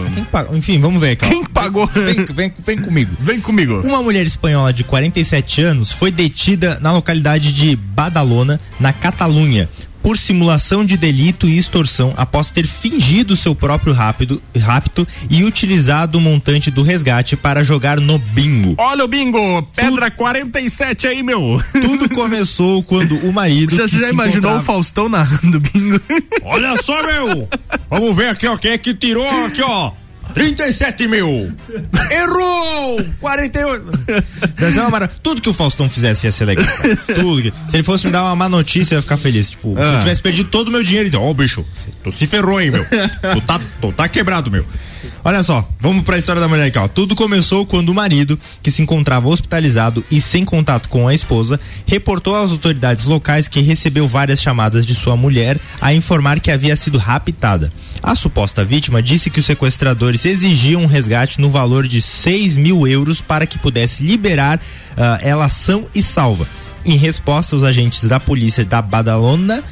[0.53, 1.25] Enfim, vamos ver ó.
[1.25, 1.87] Quem pagou?
[1.87, 3.15] Vem, vem, vem comigo.
[3.17, 3.79] Vem comigo.
[3.81, 9.69] Uma mulher espanhola de 47 anos foi detida na localidade de Badalona, na Catalunha,
[10.07, 16.17] por simulação de delito e extorsão após ter fingido seu próprio rápido, rapto e utilizado
[16.17, 18.73] o montante do resgate para jogar no bingo.
[18.77, 21.61] Olha o bingo, pedra 47 aí, meu.
[21.73, 23.75] Tudo começou quando o marido.
[23.75, 25.99] Já, que já se imaginou encontrava- o Faustão narrando bingo?
[26.41, 27.49] Olha só, meu!
[27.89, 29.91] Vamos ver aqui, ó, quem é que tirou aqui, ó.
[30.33, 31.51] 37 mil!
[32.11, 33.03] Errou!
[33.19, 33.85] 48!
[34.59, 36.65] Mas não, Mara, tudo que o Faustão fizesse ia ser legal.
[36.65, 36.95] cara.
[37.15, 37.41] Tudo.
[37.41, 39.49] que- Se ele fosse me dar uma má notícia, eu ia ficar feliz.
[39.49, 39.93] Tipo, se Ah.
[39.93, 41.65] eu tivesse perdido todo o meu dinheiro, ó, bicho,
[42.03, 42.85] tu se ferrou, hein, meu?
[42.85, 44.65] tu, tá, tu tá quebrado, meu.
[45.23, 46.87] Olha só, vamos pra história da mulher aqui, ó.
[46.87, 51.59] Tudo começou quando o marido, que se encontrava hospitalizado e sem contato com a esposa,
[51.85, 56.75] reportou às autoridades locais que recebeu várias chamadas de sua mulher a informar que havia
[56.75, 57.69] sido raptada.
[58.01, 62.87] A suposta vítima disse que os sequestradores exigiam um resgate no valor de 6 mil
[62.87, 64.59] euros para que pudesse liberar
[64.95, 66.47] ah, ela são e salva.
[66.85, 69.63] Em resposta, os agentes da polícia da Badalona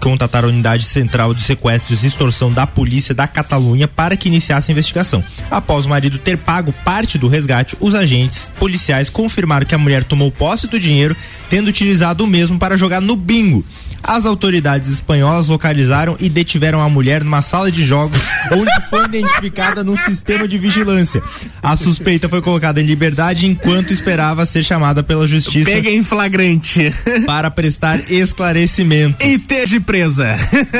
[0.00, 4.70] contataram a unidade central de sequestros e extorsão da polícia da Catalunha para que iniciasse
[4.70, 5.22] a investigação.
[5.50, 10.04] Após o marido ter pago parte do resgate, os agentes policiais confirmaram que a mulher
[10.04, 11.16] tomou posse do dinheiro,
[11.50, 13.64] tendo utilizado o mesmo para jogar no bingo.
[14.06, 18.20] As autoridades espanholas localizaram e detiveram a mulher numa sala de jogos
[18.52, 21.22] onde foi identificada num sistema de vigilância.
[21.62, 26.92] A suspeita foi colocada em liberdade enquanto esperava ser chamada pela justiça Pega em flagrante.
[27.26, 29.24] para prestar esclarecimentos.
[29.26, 30.36] E esteja presa.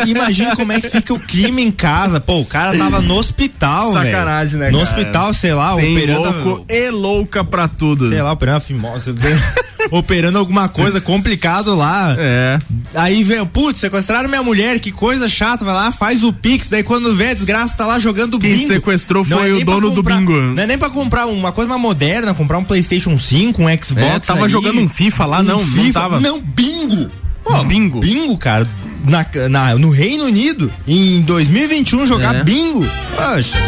[0.06, 2.20] Imagina como é que fica o clima em casa.
[2.20, 4.04] Pô, o cara tava no hospital, velho.
[4.04, 4.90] Sacanagem, né, No cara?
[4.90, 6.22] hospital, sei lá, Tem operando.
[6.22, 8.08] louco e louca pra tudo.
[8.08, 9.14] Sei lá, operando a fimose.
[9.90, 12.14] operando alguma coisa complicado lá.
[12.18, 12.58] É.
[12.94, 16.82] Aí veio, putz, sequestraram minha mulher, que coisa chata, vai lá, faz o Pix, daí
[16.82, 18.66] quando vê a desgraça, tá lá jogando Quem bingo.
[18.68, 20.32] sequestrou Não foi é o dono do comprar- bingo.
[20.32, 24.06] Não é nem pra comprar uma coisa mais moderna, comprar um Playstation 5, um Xbox
[24.16, 26.20] É, tava ali, jogando um FIFA lá, não, não FIFA, tava.
[26.20, 27.10] Não, bingo.
[27.44, 28.00] Pô, bingo.
[28.00, 28.66] Bingo, cara.
[29.04, 32.42] Na, na- no Reino Unido, em 2021, jogar É.
[32.42, 32.86] bingo.
[33.16, 33.58] Poxa.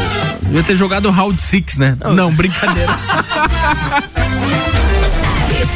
[0.43, 1.95] Devia ter jogado Round 6, né?
[2.15, 2.91] Não, brincadeira.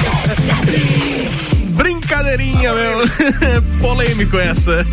[0.02, 0.89] Yes, yes, yes.
[2.30, 3.00] Brincadeirinha, meu.
[3.80, 4.86] Polêmico essa.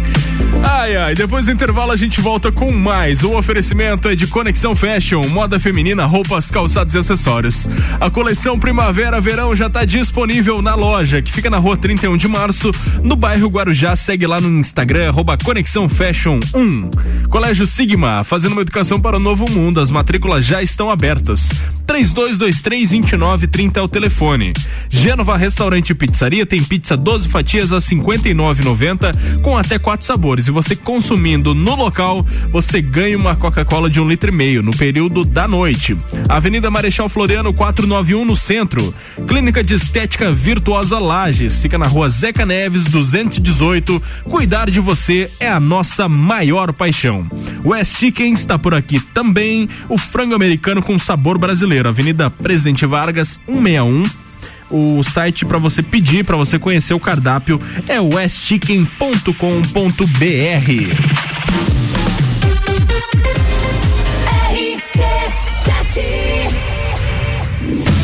[0.64, 3.24] Ai, ai, depois do intervalo a gente volta com mais.
[3.24, 7.68] O oferecimento é de Conexão Fashion, moda feminina, roupas, calçados e acessórios.
[8.00, 12.72] A coleção Primavera-Verão já está disponível na loja, que fica na rua 31 de março,
[13.04, 13.96] no bairro Guarujá.
[13.96, 17.28] Segue lá no Instagram, arroba Conexão Fashion 1.
[17.30, 19.80] Colégio Sigma, fazendo uma educação para o novo mundo.
[19.80, 21.50] As matrículas já estão abertas.
[21.86, 24.54] 3223-2930 é o telefone.
[24.90, 30.48] Gênova Restaurante e Pizzaria tem pizza 12 fatias a 59,90 com até quatro sabores.
[30.48, 34.72] E você consumindo no local, você ganha uma Coca-Cola de um litro e meio no
[34.72, 35.96] período da noite.
[36.28, 38.94] Avenida Marechal Floriano 491 no centro.
[39.28, 41.62] Clínica de Estética Virtuosa Lages.
[41.62, 44.02] Fica na rua Zeca Neves 218.
[44.24, 47.26] Cuidar de você é a nossa maior paixão.
[47.64, 49.68] West Chicken está por aqui também.
[49.90, 51.90] O frango americano com sabor brasileiro.
[51.90, 54.27] Avenida Presidente Vargas 161.
[54.70, 59.34] O site para você pedir, para você conhecer o cardápio é westchicken.com.br.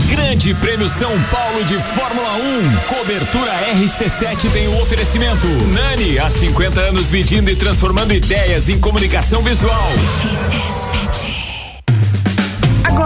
[0.09, 2.95] Grande Prêmio São Paulo de Fórmula 1.
[2.95, 5.47] Cobertura RC7 tem o oferecimento.
[5.47, 9.91] Nani, há 50 anos medindo e transformando ideias em comunicação visual.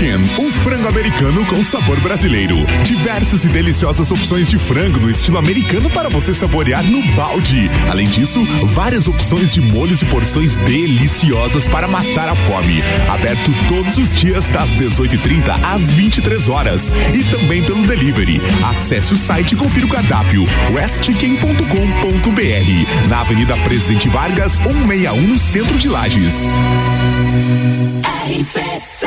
[0.00, 2.56] Chicken, um frango americano com sabor brasileiro.
[2.82, 7.70] Diversas e deliciosas opções de frango no estilo americano para você saborear no balde.
[7.90, 12.82] Além disso, várias opções de molhos e porções deliciosas para matar a fome.
[13.10, 18.40] Aberto todos os dias das 18h30 às 23 horas e também pelo delivery.
[18.64, 25.76] Acesse o site e confira o cardápio westchicken.com.br na Avenida Presidente Vargas, 161 no centro
[25.76, 26.40] de Lages.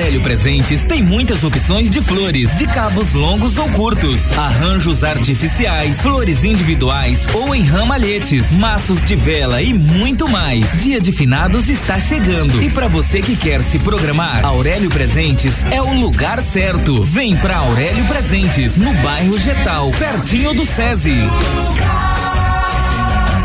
[0.00, 6.42] Aurélio Presentes tem muitas opções de flores, de cabos longos ou curtos, arranjos artificiais, flores
[6.42, 10.80] individuais ou em ramalhetes, maços de vela e muito mais.
[10.80, 15.82] Dia de finados está chegando e para você que quer se programar, Aurélio Presentes é
[15.82, 17.02] o lugar certo.
[17.02, 21.28] Vem pra Aurélio Presentes, no bairro Getal, pertinho do SESI.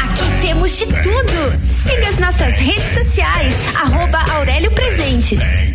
[0.06, 1.60] Aqui temos de tudo.
[1.84, 5.75] Siga as nossas redes sociais, arroba Aurélio Presentes.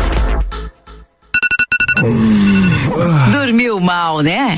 [3.31, 4.57] Dormiu mal, né?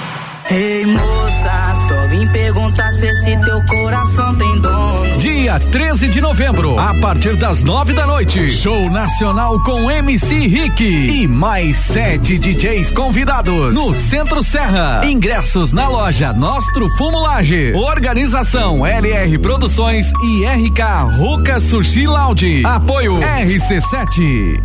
[0.49, 5.17] Ei moça, só vim perguntar se esse teu coração tem dono.
[5.17, 10.83] Dia 13 de novembro, a partir das nove da noite, show nacional com MC Rick
[10.83, 15.01] e mais sete DJs convidados no Centro Serra.
[15.05, 17.75] Ingressos na loja Nostro Fumo Lages.
[17.75, 22.63] Organização LR Produções e RK Ruca Sushi Lounge.
[22.65, 24.59] Apoio RC7.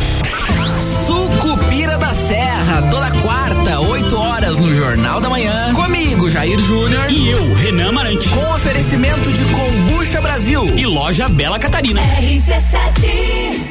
[1.05, 5.73] Sucupira da Serra, toda quarta, 8 horas no Jornal da Manhã.
[5.73, 7.11] Comigo, Jair Júnior.
[7.11, 8.29] E eu, Renan Marante.
[8.29, 10.63] Com oferecimento de Combucha Brasil.
[10.77, 11.99] E loja Bela Catarina.
[12.01, 13.67] RC7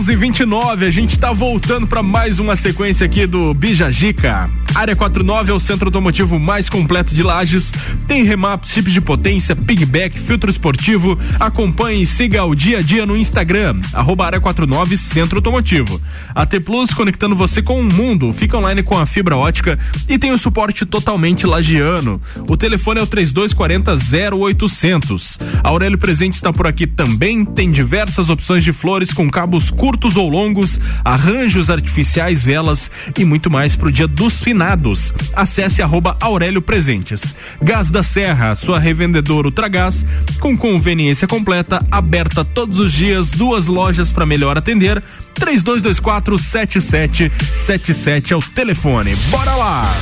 [0.00, 4.48] 1129, a gente tá voltando para mais uma sequência aqui do Bijagica.
[4.74, 7.72] Área 49 é o centro automotivo mais completo de Lages.
[8.06, 11.18] Tem remap, chip de potência, pigback, filtro esportivo.
[11.38, 16.00] Acompanhe e siga o dia a dia no Instagram, arroba área 49 Centro Automotivo.
[16.34, 18.32] A T Plus conectando você com o mundo.
[18.32, 19.78] Fica online com a fibra ótica
[20.08, 22.20] e tem o suporte totalmente lagiano.
[22.48, 23.94] O telefone é o 3240
[24.36, 25.38] 0800.
[25.62, 27.44] A Aurélio Presente está por aqui também.
[27.44, 32.88] Tem diversas opções de flores com cabos curtos ou longos, arranjos artificiais, velas
[33.18, 35.12] e muito mais pro dia dos finados.
[35.34, 37.34] Acesse arroba Aurélio Presentes.
[37.60, 40.06] Gás da Serra, sua revendedora Ultragás,
[40.38, 45.02] com conveniência completa, aberta todos os dias, duas lojas para melhor atender.
[45.34, 49.16] 3224 7777 é o telefone.
[49.32, 49.92] Bora lá!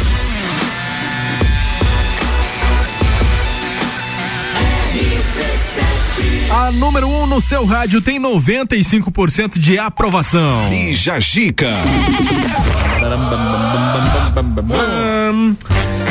[6.50, 10.70] A número 1 um no seu rádio tem 95% de aprovação.
[10.70, 11.68] Bija Gica.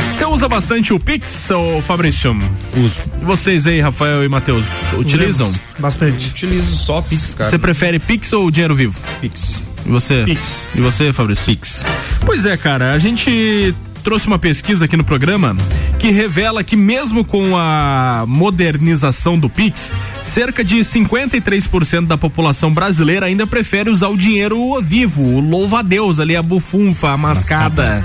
[0.10, 2.36] Você usa bastante o Pix, ou Fabrício?
[2.76, 3.02] Uso.
[3.24, 4.66] Vocês aí, Rafael e Matheus,
[4.98, 5.48] utilizam?
[5.48, 6.30] Usamos Bastante.
[6.30, 7.50] Utilizo só Pix, cara.
[7.50, 9.00] Você prefere Pix ou dinheiro vivo?
[9.20, 9.64] Pix.
[9.86, 10.24] E você?
[10.24, 10.68] Pix.
[10.76, 11.46] E você, Fabrício?
[11.46, 11.84] Pix.
[12.26, 13.74] Pois é, cara, a gente
[14.08, 15.54] trouxe uma pesquisa aqui no programa
[16.00, 23.26] que revela que mesmo com a modernização do Pix, cerca de 53% da população brasileira
[23.26, 28.02] ainda prefere usar o dinheiro vivo, o louva-a-Deus ali, a bufunfa, a mascada.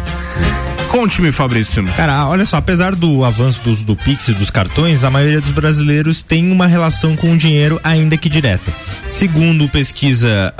[0.90, 1.84] Conte-me, Fabrício.
[1.96, 5.40] Cara, olha só, apesar do avanço do uso do Pix e dos cartões, a maioria
[5.40, 8.72] dos brasileiros tem uma relação com o dinheiro, ainda que direta.
[9.08, 10.52] Segundo pesquisa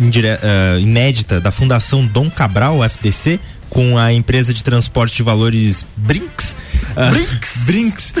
[0.00, 3.38] indire- ah, inédita da Fundação Dom Cabral, FDC,
[3.74, 6.56] com a empresa de transporte de valores Brinks.
[6.96, 7.10] ah,
[7.66, 8.14] Brinks.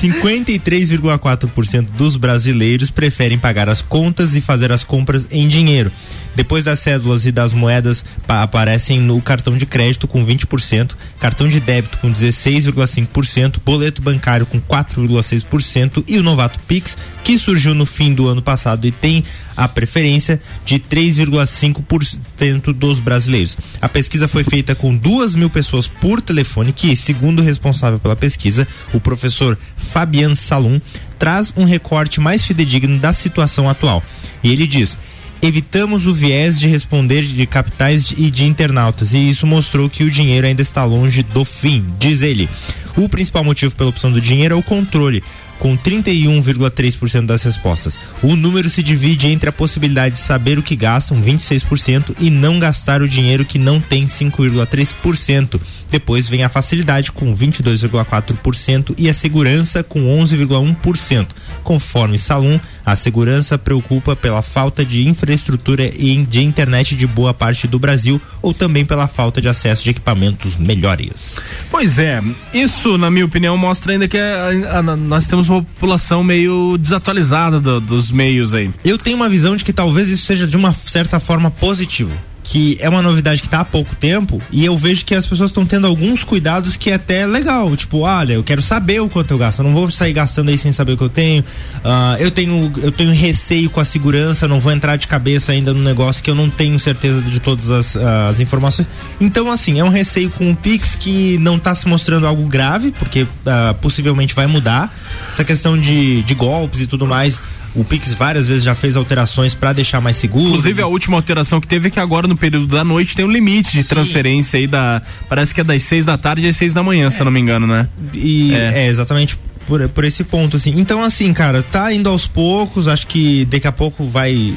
[0.00, 5.92] 53,4% dos brasileiros preferem pagar as contas e fazer as compras em dinheiro.
[6.38, 11.48] Depois das cédulas e das moedas pa- aparecem no cartão de crédito com 20%, cartão
[11.48, 17.84] de débito com 16,5%, boleto bancário com 4,6% e o Novato Pix, que surgiu no
[17.84, 19.24] fim do ano passado e tem
[19.56, 23.56] a preferência de 3,5% dos brasileiros.
[23.80, 28.14] A pesquisa foi feita com duas mil pessoas por telefone, que, segundo o responsável pela
[28.14, 30.80] pesquisa, o professor Fabian Salum,
[31.18, 34.04] traz um recorte mais fidedigno da situação atual.
[34.42, 34.96] E ele diz:
[35.42, 40.10] evitamos o viés de responder de capitais e de internautas, e isso mostrou que o
[40.10, 42.48] dinheiro ainda está longe do fim, diz ele.
[42.96, 45.22] O principal motivo pela opção do dinheiro é o controle,
[45.58, 47.98] com 31,3% das respostas.
[48.22, 52.58] O número se divide entre a possibilidade de saber o que gastam, 26%, e não
[52.58, 55.60] gastar o dinheiro que não tem, 5,3%.
[55.90, 61.28] Depois vem a facilidade com 22,4% e a segurança com 11,1%.
[61.64, 62.60] Conforme Salum,
[62.90, 68.20] a segurança preocupa pela falta de infraestrutura e de internet de boa parte do Brasil
[68.40, 71.40] ou também pela falta de acesso de equipamentos melhores.
[71.70, 76.24] Pois é, isso, na minha opinião, mostra ainda que a- a- nós temos uma população
[76.24, 78.70] meio desatualizada do- dos meios aí.
[78.84, 82.12] Eu tenho uma visão de que talvez isso seja de uma certa forma positivo.
[82.50, 85.50] Que é uma novidade que tá há pouco tempo e eu vejo que as pessoas
[85.50, 87.76] estão tendo alguns cuidados que é até legal.
[87.76, 89.58] Tipo, olha, eu quero saber o quanto eu gasto.
[89.58, 91.44] Eu não vou sair gastando aí sem saber o que eu tenho.
[91.84, 92.72] Ah, eu tenho.
[92.82, 96.30] Eu tenho receio com a segurança, não vou entrar de cabeça ainda no negócio que
[96.30, 98.88] eu não tenho certeza de todas as, as informações.
[99.20, 102.92] Então, assim, é um receio com o Pix que não tá se mostrando algo grave,
[102.92, 104.94] porque ah, possivelmente vai mudar.
[105.30, 107.42] Essa questão de, de golpes e tudo mais.
[107.78, 110.48] O Pix várias vezes já fez alterações para deixar mais seguro.
[110.48, 113.30] Inclusive, a última alteração que teve é que agora no período da noite tem um
[113.30, 115.00] limite de transferência aí da.
[115.28, 117.38] Parece que é das seis da tarde às seis da manhã, se eu não me
[117.38, 117.88] engano, né?
[118.12, 119.38] E é, exatamente
[119.68, 120.72] por, por esse ponto, assim.
[120.78, 124.54] Então, assim, cara, tá indo aos poucos, acho que daqui a pouco vai.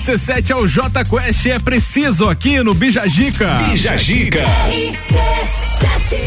[0.00, 3.58] RC7 é o J Quest, é preciso aqui no Bijagica.
[3.70, 4.42] Bijagica.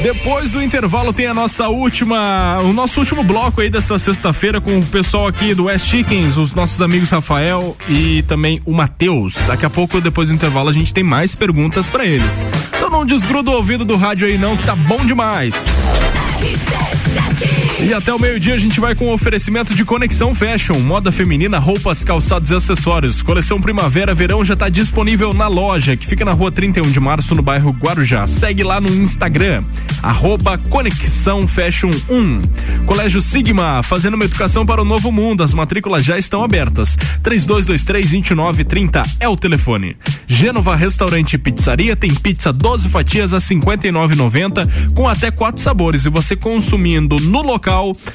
[0.03, 4.77] Depois do intervalo tem a nossa última, o nosso último bloco aí dessa sexta-feira com
[4.77, 9.33] o pessoal aqui do West Chickens, os nossos amigos Rafael e também o Matheus.
[9.47, 12.45] Daqui a pouco, depois do intervalo, a gente tem mais perguntas pra eles.
[12.75, 15.55] Então não desgruda o ouvido do rádio aí não, que tá bom demais.
[17.85, 21.60] E até o meio-dia a gente vai com o oferecimento de Conexão Fashion, moda feminina,
[21.60, 23.22] roupas, calçados e acessórios.
[23.22, 27.35] Coleção Primavera Verão já está disponível na loja, que fica na rua 31 de março,
[27.35, 28.26] no bairro Guarujá.
[28.26, 29.61] Segue lá no Instagram,
[30.01, 32.85] arroba Conexão Fashion 1.
[32.85, 35.43] Colégio Sigma, fazendo uma educação para o novo mundo.
[35.43, 36.97] As matrículas já estão abertas.
[37.22, 39.97] 3223-2930 é o telefone.
[40.26, 46.05] Gênova Restaurante e Pizzaria tem pizza 12 fatias a 59,90 com até quatro sabores.
[46.05, 47.72] E você consumindo no local,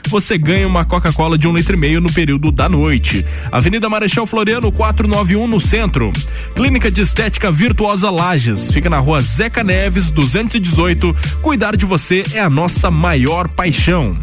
[0.09, 3.25] você ganha uma Coca-Cola de um litro e meio no período da noite.
[3.51, 6.13] Avenida Marechal Floriano 491 no centro.
[6.55, 8.71] Clínica de Estética Virtuosa Lages.
[8.71, 11.15] Fica na rua Zeca Neves 218.
[11.43, 14.17] Cuidar de você é a nossa maior paixão.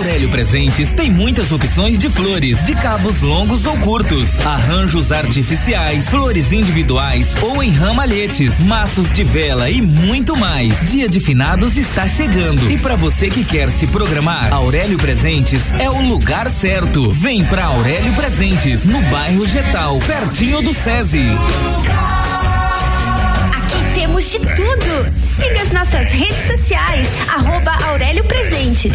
[0.00, 6.52] Aurélio Presentes tem muitas opções de flores, de cabos longos ou curtos, arranjos artificiais, flores
[6.52, 10.90] individuais ou em ramalhetes, maços de vela e muito mais.
[10.90, 15.90] Dia de finados está chegando e para você que quer se programar, Aurélio Presentes é
[15.90, 17.10] o lugar certo.
[17.10, 21.26] Vem pra Aurélio Presentes, no bairro Getal, pertinho do SESI.
[23.54, 25.12] Aqui temos de tudo.
[25.36, 28.94] Siga as nossas redes sociais, arroba Aurélio Presentes.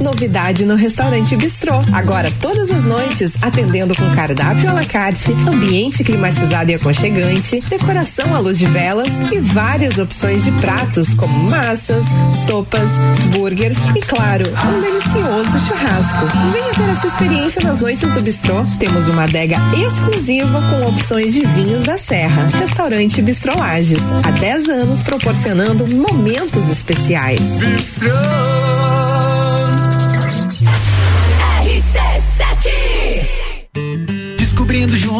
[0.00, 1.74] Novidade no restaurante Bistrô.
[1.92, 8.34] Agora todas as noites, atendendo com cardápio à la carte, ambiente climatizado e aconchegante, decoração
[8.34, 12.06] à luz de velas e várias opções de pratos como massas,
[12.46, 12.90] sopas,
[13.32, 16.26] burgers e, claro, um delicioso churrasco.
[16.52, 18.62] Venha ter essa experiência nas noites do Bistrô.
[18.78, 22.46] Temos uma adega exclusiva com opções de vinhos da Serra.
[22.58, 24.02] Restaurante Bistrô Lages.
[24.24, 27.40] Há 10 anos proporcionando momentos especiais.
[27.58, 28.67] Descobrindo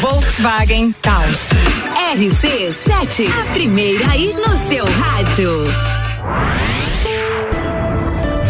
[0.00, 1.50] Volkswagen Taos.
[2.14, 5.64] RC7, a primeira aí no seu rádio.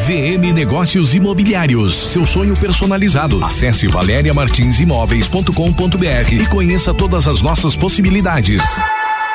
[0.06, 3.42] VM Negócios Imobiliários, seu sonho personalizado.
[3.42, 8.62] Acesse valeriamartinsimóveis.com.br e conheça todas as nossas possibilidades.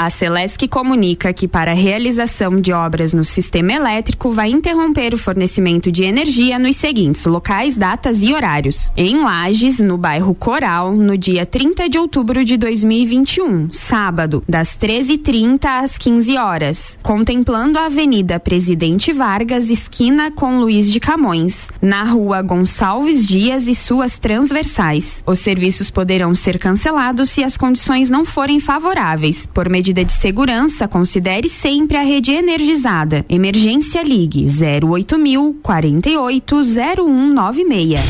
[0.00, 5.18] A Celesc comunica que para a realização de obras no sistema elétrico vai interromper o
[5.18, 8.92] fornecimento de energia nos seguintes locais, datas e horários.
[8.96, 15.64] Em Lages, no bairro Coral, no dia 30 de outubro de 2021, sábado, das 13h30
[15.64, 22.40] às 15 horas, contemplando a Avenida Presidente Vargas, esquina com Luiz de Camões, na Rua
[22.40, 25.24] Gonçalves Dias e suas transversais.
[25.26, 30.86] Os serviços poderão ser cancelados se as condições não forem favoráveis, por medida de segurança,
[30.86, 33.24] considere sempre a rede energizada.
[33.28, 38.00] Emergência Ligue 08000 480196.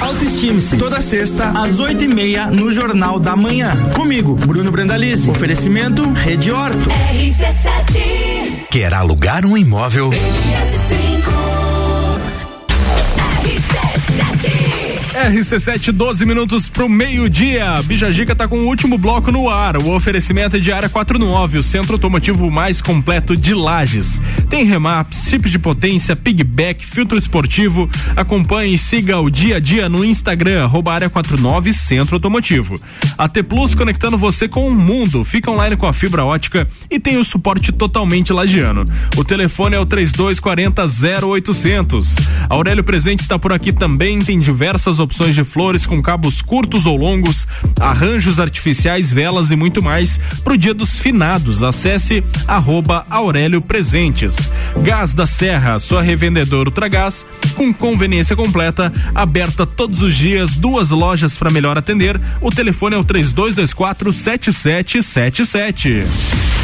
[0.00, 0.76] Autoestime-se.
[0.76, 3.72] Toda sexta, às oito e meia, no Jornal da Manhã.
[3.94, 5.28] Comigo, Bruno Brandalize.
[5.28, 6.88] Oferecimento Rede Horto.
[6.90, 8.66] RC7.
[8.70, 10.10] Quer alugar um imóvel?
[10.10, 11.13] RC7,
[15.94, 17.80] 12 minutos pro meio-dia.
[17.84, 19.78] Bijagica tá com o último bloco no ar.
[19.78, 24.20] O oferecimento é de área 49, o centro automotivo mais completo de Lages.
[24.50, 27.88] Tem remaps, chip de potência, pigback, filtro esportivo.
[28.14, 32.74] Acompanhe e siga o dia a dia no Instagram, arroba área 49 Centro Automotivo.
[33.16, 35.24] A T Plus conectando você com o mundo.
[35.24, 38.84] Fica online com a fibra ótica e tem o suporte totalmente lagiano.
[39.16, 40.84] O telefone é o 3240
[41.26, 42.14] 0800.
[42.50, 46.96] Aurélio Presente está por aqui também, tem diversas opções de flores com cabos curtos ou
[46.96, 47.46] longos,
[47.78, 51.62] arranjos artificiais, velas e muito mais pro dia dos finados.
[51.62, 54.34] Acesse arroba Aurélio Presentes.
[54.82, 57.24] Gás da Serra, sua revendedora Ultragás,
[57.54, 62.20] com conveniência completa, aberta todos os dias, duas lojas para melhor atender.
[62.40, 66.63] O telefone é o 3224 7777.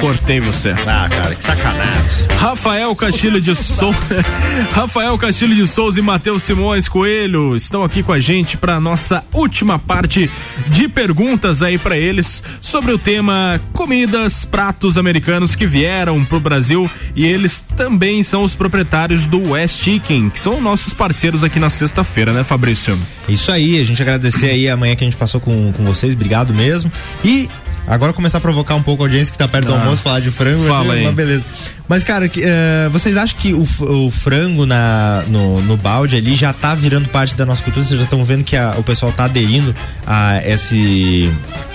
[0.00, 0.70] Cortei você.
[0.86, 2.26] Ah, cara, que sacanagem.
[2.38, 4.24] Rafael Castilho de Souza,
[4.72, 9.22] Rafael Castilho de Souza e Matheus Simões Coelho estão aqui com a gente para nossa
[9.30, 10.30] última parte
[10.68, 16.90] de perguntas aí para eles sobre o tema comidas, pratos americanos que vieram pro Brasil
[17.14, 21.68] e eles também são os proprietários do West Chicken, que são nossos parceiros aqui na
[21.68, 22.98] sexta-feira, né, Fabrício?
[23.28, 26.14] Isso aí, a gente agradecer aí a manhã que a gente passou com, com vocês,
[26.14, 26.90] obrigado mesmo.
[27.22, 27.50] E
[27.90, 29.80] Agora começar a provocar um pouco a audiência que tá perto do Ah.
[29.80, 31.04] almoço, falar de frango, vai Fala ser aí.
[31.06, 31.44] uma beleza.
[31.88, 33.62] Mas, cara, que, eh, vocês acham que o,
[34.06, 37.84] o frango na, no, no balde ali já tá virando parte da nossa cultura?
[37.84, 39.74] Vocês já estão vendo que a- o pessoal tá aderindo
[40.06, 41.28] a, esse,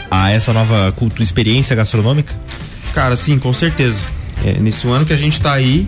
[0.10, 2.34] a essa nova cultura, experiência gastronômica?
[2.94, 4.02] Cara, sim, com certeza.
[4.46, 5.86] É, nesse ano que a gente tá aí,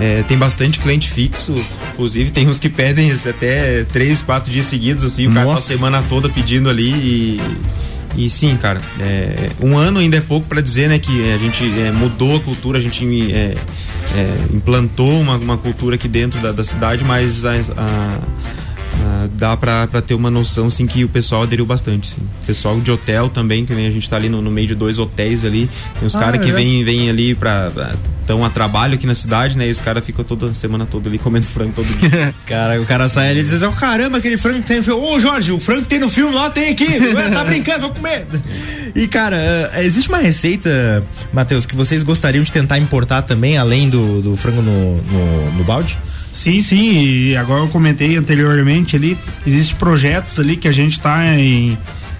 [0.00, 1.54] é, tem bastante cliente fixo.
[1.92, 5.54] Inclusive, tem uns que pedem até três, quatro dias seguidos, assim, o cara tá a
[5.54, 5.68] Nossa.
[5.72, 7.40] semana toda pedindo ali e.
[8.16, 11.64] E sim, cara, é, um ano ainda é pouco para dizer, né, que a gente
[11.80, 13.54] é, mudou a cultura, a gente é,
[14.16, 18.18] é, implantou uma, uma cultura aqui dentro da, da cidade, mas a- a-
[19.34, 22.22] dá pra, pra ter uma noção, sim, que o pessoal aderiu bastante, sim.
[22.46, 25.44] Pessoal de hotel também, que a gente tá ali no, no meio de dois hotéis
[25.44, 25.68] ali,
[25.98, 26.52] tem os Ah, caras que é?
[26.52, 27.94] vêm vem ali pra, pra-
[28.26, 31.16] tão a trabalho aqui na cidade, né, e os caras ficam toda semana toda ali
[31.18, 32.34] comendo frango todo dia.
[32.46, 35.00] Cara, o cara sai ali e diz: oh, caramba, aquele frango que tem no filme.
[35.02, 36.84] Ô, Jorge, o frango que tem no filme lá tem aqui.
[37.14, 38.26] Ué, tá brincando, vou comer.
[38.94, 39.36] E, cara,
[39.74, 41.02] eh, existe uma receita,
[41.32, 45.64] Matheus, que vocês gostariam de tentar importar também, além do, do frango no, no, no
[45.64, 45.96] balde?
[46.38, 51.18] Sim, sim, e agora eu comentei anteriormente ali, existem projetos ali que a gente está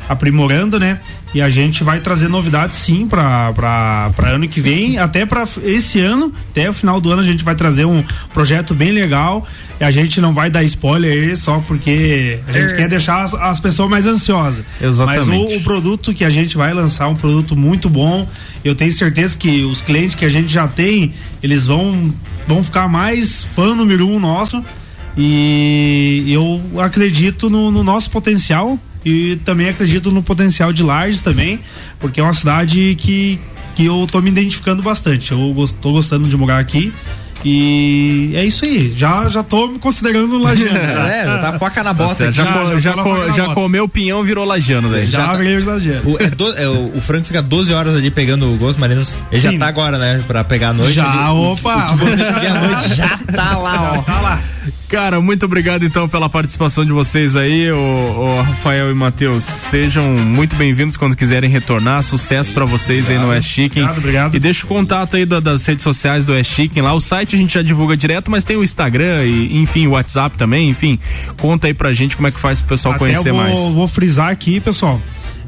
[0.09, 0.99] aprimorando, né?
[1.35, 6.33] E a gente vai trazer novidades sim para ano que vem, até para esse ano,
[6.51, 9.47] até o final do ano a gente vai trazer um projeto bem legal.
[9.81, 12.77] E a gente não vai dar spoiler aí só porque a gente É.
[12.77, 14.65] quer deixar as, as pessoas mais ansiosas.
[14.81, 15.29] Exatamente.
[15.29, 18.27] Mas o, o produto que a gente vai lançar é um produto muito bom.
[18.65, 21.13] Eu tenho certeza que os clientes que a gente já tem,
[21.43, 22.13] eles vão,
[22.49, 24.65] vão ficar mais fã número um nosso.
[25.17, 31.61] E eu acredito no, no nosso potencial e também acredito no potencial de Lages também,
[31.99, 33.39] porque é uma cidade que,
[33.75, 35.33] que eu tô me identificando bastante.
[35.33, 36.93] Eu tô gostando de morar aqui.
[37.45, 38.93] E é isso aí.
[38.95, 40.79] Já, já tô me considerando lagiano.
[41.09, 42.53] É, já tá faca na bota certo, aqui.
[42.53, 43.55] já, já, na co- já bota.
[43.55, 45.07] comeu o pinhão, virou lagiano, velho.
[45.07, 46.11] Já tá- virei lagiano.
[46.11, 49.03] O, é do- é, o, o frango fica 12 horas ali pegando o gosto, Marino.
[49.33, 49.59] Ele já Sim.
[49.59, 50.23] tá agora, né?
[50.27, 50.93] Pra pegar a noite.
[50.95, 51.87] Já, Ele- o- opa.
[51.93, 54.03] O, que vocês pedir à noite já tá lá, ó.
[54.03, 54.41] Tá lá.
[54.89, 59.45] Cara, muito obrigado então pela participação de vocês aí, o, o Rafael e Matheus.
[59.45, 62.03] Sejam muito bem-vindos quando quiserem retornar.
[62.03, 63.83] Sucesso pra vocês aí no West Chicken.
[63.83, 64.35] Obrigado, obrigado.
[64.35, 66.95] E deixa o contato aí da- das redes sociais do West Chicken lá.
[66.95, 70.39] O site a gente já divulga direto, mas tem o Instagram e, enfim, o WhatsApp
[70.39, 70.71] também.
[70.71, 70.99] Enfim,
[71.37, 73.59] conta aí pra gente como é que faz pro pessoal Até conhecer eu vou, mais.
[73.75, 74.99] vou frisar aqui, pessoal.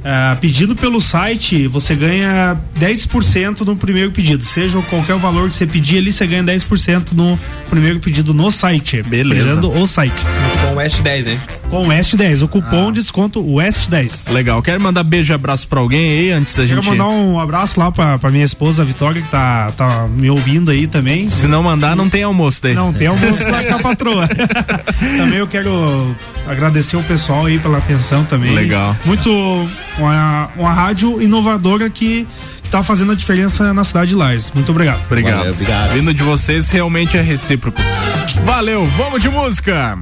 [0.02, 4.44] É, pedido pelo site, você ganha 10% no primeiro pedido.
[4.44, 9.02] Seja qualquer valor que você pedir ali, você ganha 10% no primeiro pedido no site.
[9.02, 9.60] Beleza.
[9.60, 10.24] O site.
[10.70, 11.40] Com o West 10, né?
[11.68, 12.92] Com o West 10, o cupom Ah.
[12.92, 14.26] de desconto West 10.
[14.30, 14.62] Legal.
[14.62, 16.90] Quero mandar beijo e abraço pra alguém aí antes da Quero gente.
[16.90, 20.70] mandar um abraço lá pra, pra minha esposa, a Vitória, que tá, tá me ouvindo
[20.70, 21.28] aí também.
[21.28, 22.74] Se não mandar, não tem almoço daí.
[22.74, 24.28] Não, tem almoço lá com a patroa.
[25.18, 26.14] também eu quero
[26.46, 28.54] agradecer o pessoal aí pela atenção também.
[28.54, 28.96] Legal.
[29.04, 29.30] Muito
[29.98, 32.26] uma, uma rádio inovadora que,
[32.62, 34.52] que tá fazendo a diferença na cidade de Lages.
[34.54, 35.04] Muito obrigado.
[35.06, 35.38] Obrigado.
[35.38, 35.92] Valeu, obrigado.
[35.94, 37.80] Vindo de vocês realmente é recíproco.
[38.44, 39.98] Valeu, vamos de música.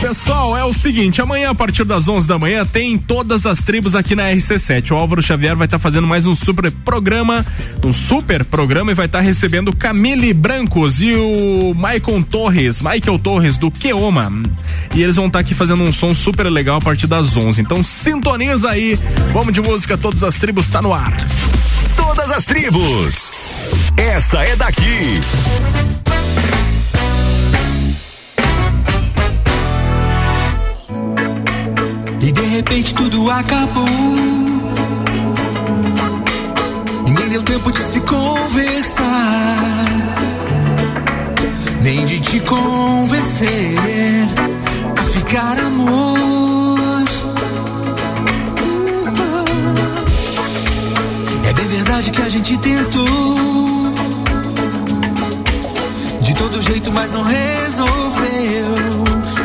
[0.00, 3.94] Pessoal, é o seguinte, amanhã a partir das 11 da manhã tem todas as tribos
[3.94, 4.92] aqui na RC7.
[4.92, 7.44] O Álvaro Xavier vai estar fazendo mais um super programa,
[7.84, 13.58] um super programa e vai estar recebendo Camille Brancos e o Michael Torres, Michael Torres
[13.58, 14.30] do Keoma.
[14.94, 17.60] E eles vão estar aqui fazendo um som super legal a partir das 11.
[17.60, 18.98] Então sintoniza aí.
[19.32, 21.26] Vamos de música, todas as tribos tá no ar.
[21.96, 23.32] Todas as tribos.
[23.96, 25.20] Essa é daqui.
[32.58, 33.86] Repente tudo acabou.
[37.06, 39.56] E nem deu tempo de se conversar.
[41.80, 43.78] Nem de te convencer
[44.96, 47.04] a ficar amor.
[51.48, 53.06] É bem verdade que a gente tentou.
[56.22, 58.74] De todo jeito, mas não resolveu.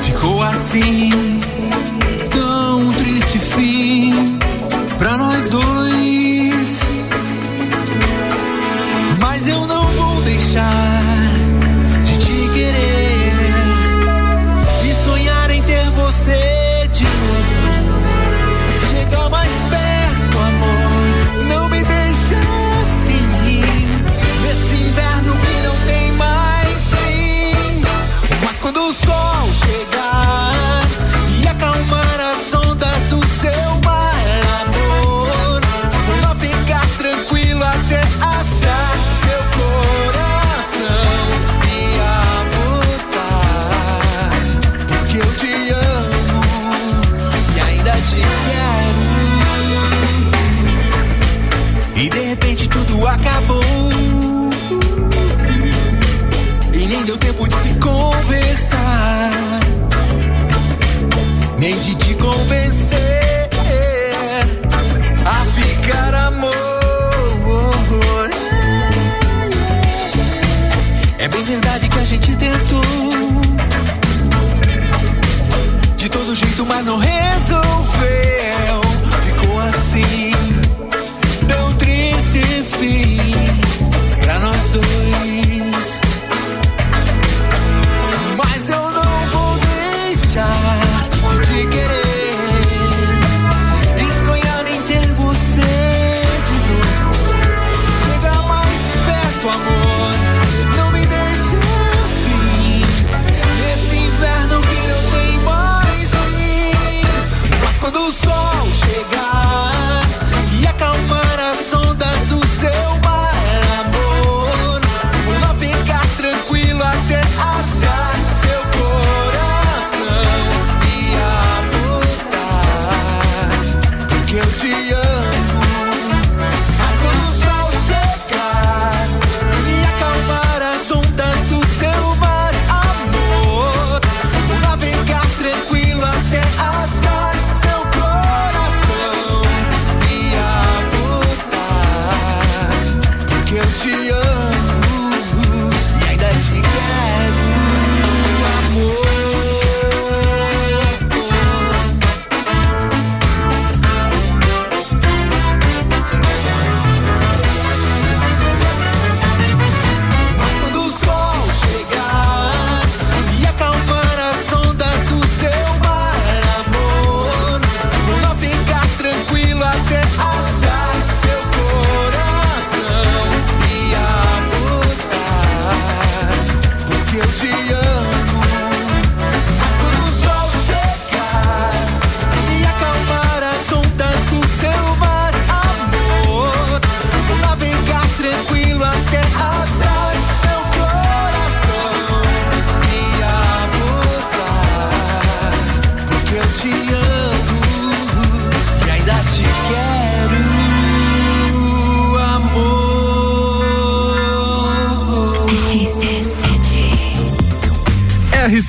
[0.01, 1.43] Ficou assim
[5.13, 6.79] pra nós dois.
[9.19, 10.92] Mas eu não vou deixar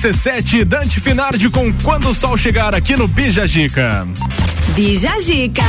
[0.05, 4.07] RC7 Dante Finardi com Quando o Sol Chegar aqui no Bija Gica.
[4.75, 5.63] Bija Gica.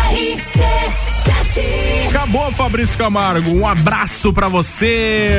[2.11, 3.51] Acabou, Fabrício Camargo.
[3.51, 5.39] Um abraço pra você.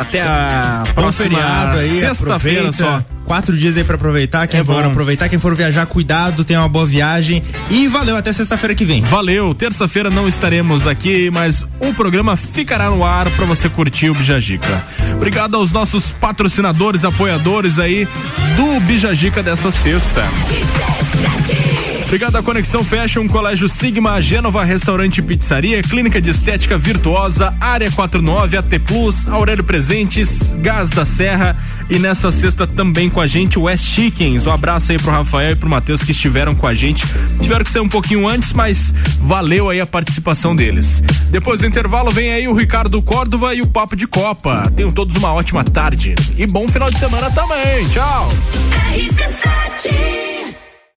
[0.00, 3.02] Até a Bom próxima sexta-feira só.
[3.32, 4.46] Quatro dias aí pra aproveitar.
[4.46, 4.90] Quem É for bom.
[4.90, 7.42] aproveitar, quem for viajar, cuidado, tenha uma boa viagem.
[7.70, 9.00] E valeu, até sexta-feira que vem.
[9.04, 14.14] Valeu, terça-feira não estaremos aqui, mas o programa ficará no ar pra você curtir o
[14.14, 14.84] Bijagica.
[15.14, 18.06] Obrigado aos nossos patrocinadores, apoiadores aí
[18.54, 20.22] do Bijagica dessa sexta.
[22.04, 27.90] Obrigado à Conexão Fashion, Colégio Sigma, Gênova, Restaurante e Pizzaria, Clínica de Estética Virtuosa, Área
[27.90, 31.56] 49, AT Plus, Aurélio Presentes, Gás da Serra
[31.92, 34.46] e nessa sexta também com a gente o West Chickens.
[34.46, 37.04] Um abraço aí pro Rafael e pro Matheus que estiveram com a gente.
[37.40, 41.02] Tiveram que ser um pouquinho antes, mas valeu aí a participação deles.
[41.30, 44.62] Depois do intervalo vem aí o Ricardo Córdova e o Papo de Copa.
[44.74, 47.86] Tenham todos uma ótima tarde e bom final de semana também.
[47.90, 48.32] Tchau.
[48.94, 49.51] RC7